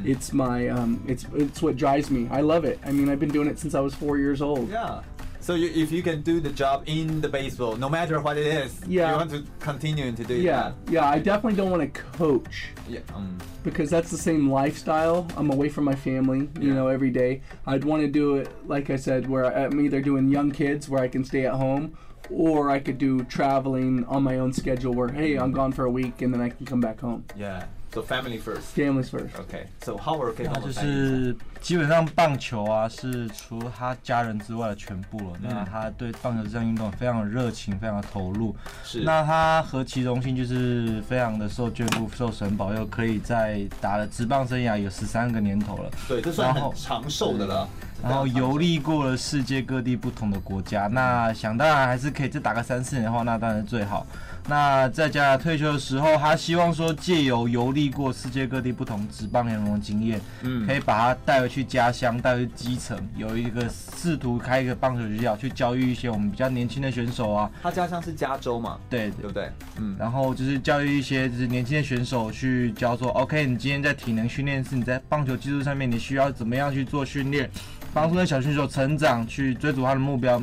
[0.03, 2.27] It's my um, it's it's what drives me.
[2.31, 2.79] I love it.
[2.85, 4.69] I mean, I've been doing it since I was four years old.
[4.69, 5.01] Yeah.
[5.43, 8.47] So you, if you can do the job in the baseball, no matter what it
[8.47, 9.11] is, Yeah.
[9.11, 11.05] you want to continue to do Yeah, yeah.
[11.09, 12.69] I definitely don't want to coach.
[12.87, 12.99] Yeah.
[13.13, 15.27] Um, because that's the same lifestyle.
[15.35, 16.75] I'm away from my family, you Yeah.
[16.75, 17.41] know, every day.
[17.67, 21.03] I'd want to do it, like I said, where I'm either doing young kids where
[21.03, 21.97] I can stay at home,
[22.29, 25.91] or I could do traveling on my own schedule where, hey, I'm gone for a
[25.91, 27.25] week and then I can come back home.
[27.35, 27.65] yeah.
[27.93, 28.73] So family first.
[28.75, 29.35] Families first.
[29.35, 29.67] Okay.
[29.83, 35.37] So Howard 可以帮我就是基本上棒球啊，是除了他家人之外的全部了。
[35.39, 38.55] 那他对棒球这项运动非常的热情，非常的投入。
[38.83, 45.91] 是那他何其荣幸，就是非常的受眷顾、受神保佑，可以在打了职棒生涯有十三个年头了。
[46.07, 47.69] 对，这算然后很长寿的了。
[48.01, 54.05] 然后游历过了世界各地不同的国家，那想当然还是可以再打个三四年的话，那当然是最好。
[54.47, 69.49] 那在加拿大退休的时候，他希望说借由游历过世界各地不同职棒联盟的经验，嗯可以把他带回去家乡，带回去基层，有一个试图开一个棒球学校，去教育一些我们比较年轻的选手啊，他家乡是加州嘛，对对不对？
[69.77, 77.49] 嗯，然后就是教育一些就是年轻的选手去教说，OK，你今天在体能训练是，你在棒球技术上面，你需要怎么样去做训练，
[77.93, 80.41] 帮助那小选手成长，去追逐他的目标。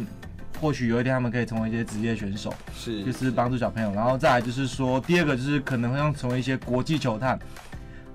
[0.60, 3.92] 或许有一天他们可以成为一些职业选手，是就是帮助小朋友。
[3.94, 7.38] 然后再来就是说，第二个就是可能会让成为一些国际球探。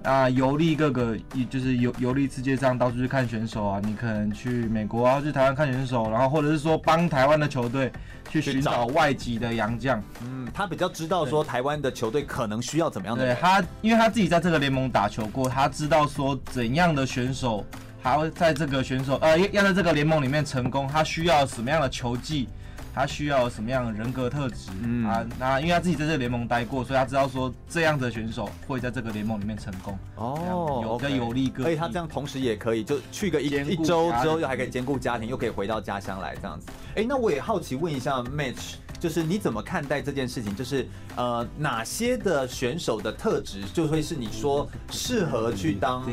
[0.03, 1.17] 啊游历各个，
[1.49, 3.81] 就是游游历世界上到处去看选手啊。
[3.83, 7.91] 你可能去美国啊，去台湾看选手，然后或者是说帮台湾的球队
[8.29, 9.99] 去寻找外籍的洋将。
[10.21, 13.25] 嗯，他比较知道说台湾的球队可能需要怎么样的。
[13.25, 17.65] 对他，因为他自己在这个联盟打球过，他知道说怎样的选手，
[18.05, 22.47] 他会在这个选手呃要在这个联盟里面成功，他需要什么样的球技。
[22.95, 24.71] 他需要什么样的人格特质？
[24.81, 29.99] 嗯啊，那因为他自己在这个联盟待过，所以他知道说这样的选手会在这个联盟里面成功。
[30.15, 36.67] 哦，有个有利个，所以他这样同时也可以就去个一一周之后，又还可以兼顾家庭，又可以回到家乡来这样子。
[36.91, 40.55] 哎、欸，那我也好奇问一下 Match 就是你怎么看待这件事情？
[40.55, 40.87] 就是
[41.17, 46.09] 呃，哪些的选手的特质就会是你说适合去当，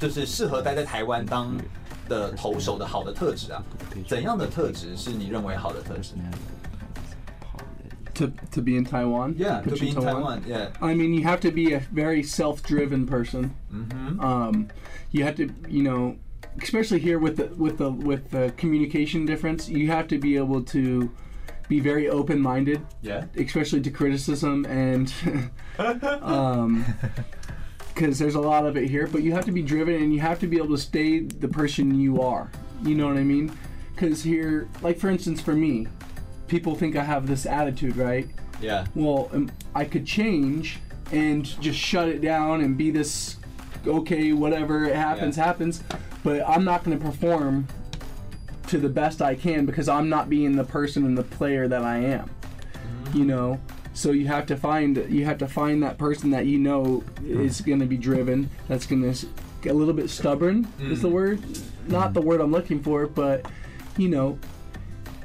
[0.00, 1.54] 就是适合待在台湾当？
[2.07, 3.63] 的投手的好的特质啊，
[4.07, 6.13] 怎样的特质是你认为好的特质？
[8.15, 10.69] To to be in Taiwan, yeah, to be in Taiwan, yeah.
[10.79, 13.55] I mean, you have to be a very self-driven person.
[13.73, 14.19] Mm-hmm.
[14.19, 14.67] Um,
[15.09, 16.15] you have to, you know,
[16.61, 20.61] especially here with the with the with the communication difference, you have to be able
[20.65, 21.09] to
[21.67, 22.85] be very open-minded.
[23.01, 23.25] Yeah.
[23.35, 25.11] Especially to criticism and
[26.21, 26.85] um.
[27.98, 30.20] because there's a lot of it here, but you have to be driven and you
[30.20, 32.48] have to be able to stay the person you are.
[32.84, 33.50] You know what I mean?
[33.92, 35.88] Because here, like for instance, for me,
[36.46, 38.28] people think I have this attitude, right?
[38.60, 38.86] Yeah.
[38.94, 40.78] Well, um, I could change
[41.10, 43.38] and just shut it down and be this,
[43.84, 45.44] okay, whatever, it happens, yeah.
[45.46, 45.82] happens,
[46.22, 47.66] but I'm not going to perform
[48.68, 51.82] to the best I can because I'm not being the person and the player that
[51.82, 52.30] I am.
[52.30, 53.18] Mm-hmm.
[53.18, 53.60] You know?
[53.94, 57.60] So you have to find you have to find that person that you know is
[57.60, 58.48] going to be driven.
[58.68, 59.26] That's going to
[59.62, 60.66] get a little bit stubborn.
[60.80, 60.92] Mm.
[60.92, 61.42] Is the word?
[61.88, 63.50] Not the word I'm looking for, but
[63.96, 64.38] you know,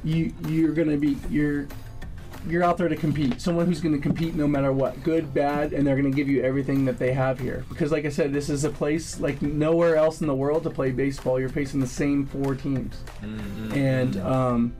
[0.03, 1.67] you you're going to be you're
[2.47, 3.39] you're out there to compete.
[3.39, 6.27] Someone who's going to compete no matter what, good, bad, and they're going to give
[6.27, 7.63] you everything that they have here.
[7.69, 10.69] Because, like I said, this is a place like nowhere else in the world to
[10.69, 11.39] play baseball.
[11.39, 13.73] You're facing the same four teams, mm-hmm.
[13.73, 14.73] and um,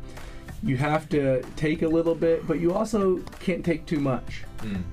[0.64, 4.44] you have to take a little bit, but you also can't take too much.
[4.64, 4.84] 嗯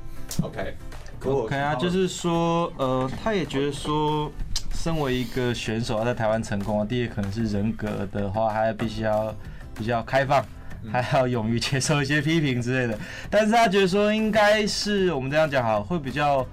[0.42, 4.30] ，OK，OK，okay, 啊，就是说，呃，他也觉得说，
[4.74, 9.34] 身为一个选手要在台湾成功啊，第一可能是人格的话，还必须要
[9.74, 10.44] 比较开放，
[10.92, 12.98] 还要勇于接受一些批评之类的。
[13.30, 16.46] 但是他觉得说，应该是我们这样讲好，会比较。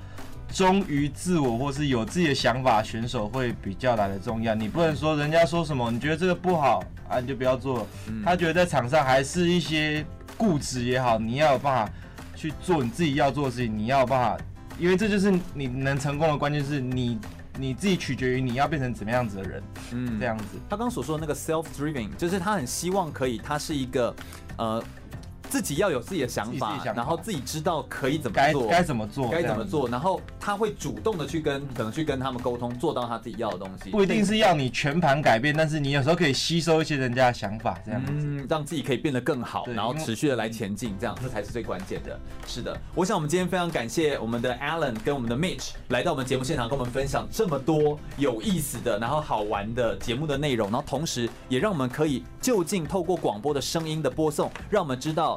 [0.50, 4.56] 忠于自我或是有自己的想法，选手会比较来的重要。
[4.56, 7.88] 你不能说人家说什么，你觉得这个不好啊，你就不要做。
[8.24, 10.06] 他觉得在场上还是一些
[10.38, 11.94] 固执也好，你要有办法
[12.36, 14.44] 去做你自己要做的事情，你要有办法，
[14.80, 17.20] 因为这就是你能成功的关键，是你
[17.58, 19.64] 你自己取决于你要变成怎么样子的人。
[19.92, 20.46] 嗯，这样子。
[20.70, 24.16] 他刚刚所说的那个 self-driven，就是他很希望可以，他是一个
[24.58, 24.84] 呃。
[25.50, 33.90] 自己要有自己的想法，然后自己知道可以怎么做，该怎么做，该怎么做，然后他会主动的去跟，可能去跟他们沟通，做到他自己要的东西。
[33.90, 42.20] 不一定是要你全盘改变，但是你有时候可以吸收一些人家的想法，这样子，嗯，让自己可以变得更好，然后持续的来前进，这样这才是最关键的。
[42.46, 55.37] 是的，我想我们今天非常感谢我们的 Alan 跟我们的 Mitch 来到我们节目现场，跟我们分享这么多有意思的，然后好玩的节目的内容，然后同时也让我们可以就近透过广播的声音的播送，让我们知道。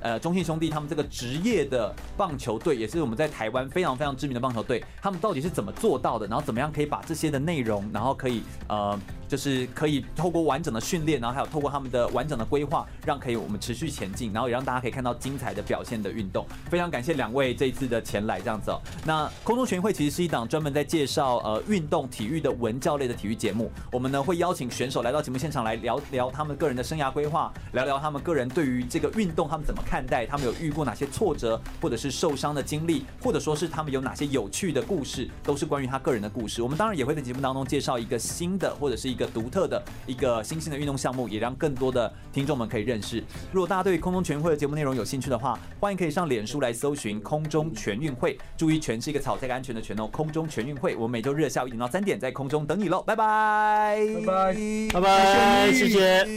[0.00, 6.26] 呃，中信兄弟他们这个职业的棒球队，也是我们在台湾非常非常知名的棒球队，他们到底是怎么做到的？
[6.26, 8.98] 然后怎么样可以把这些的内容，然后可以呃。
[9.28, 16.46] 就是可以透过完整的训练，然后还有透过他们的完整的规划，让可以我们持续前进，然后也让大家可以看到精彩的表现的运动。
[16.70, 18.80] 非常感谢两位这一次的前来这样子哦。
[19.04, 23.68] 那空中全会其实是一档专门在介绍呃运动体育的文教类的体育节目。
[23.90, 36.60] 我们呢会邀请选手来到节目现场来聊聊他们个人的生涯规划，聊聊他们个人对于这个运动他们怎么看看待，他们有遇过哪些挫折或者是受伤的经历，或者说是他们有哪些有趣的故事，都是关于他个人的故事。
[36.60, 39.26] 我们当然也会在节目当中介绍一个新的或者是一个。
[39.36, 43.22] 独特的一个新兴的运动项目，也让更多的听众们可以认识。
[43.52, 48.38] 如果大家对空中全运会的节目内容有兴趣的话，欢迎可以上脸书来搜寻“空中全运会”。
[48.56, 50.06] 注意，全是一个草菜安全的全哦。
[50.06, 54.56] 空中全运会，我们每周日下午一点到三点在空中等你喽，拜拜，拜拜，
[54.94, 56.36] 拜拜，谢谢。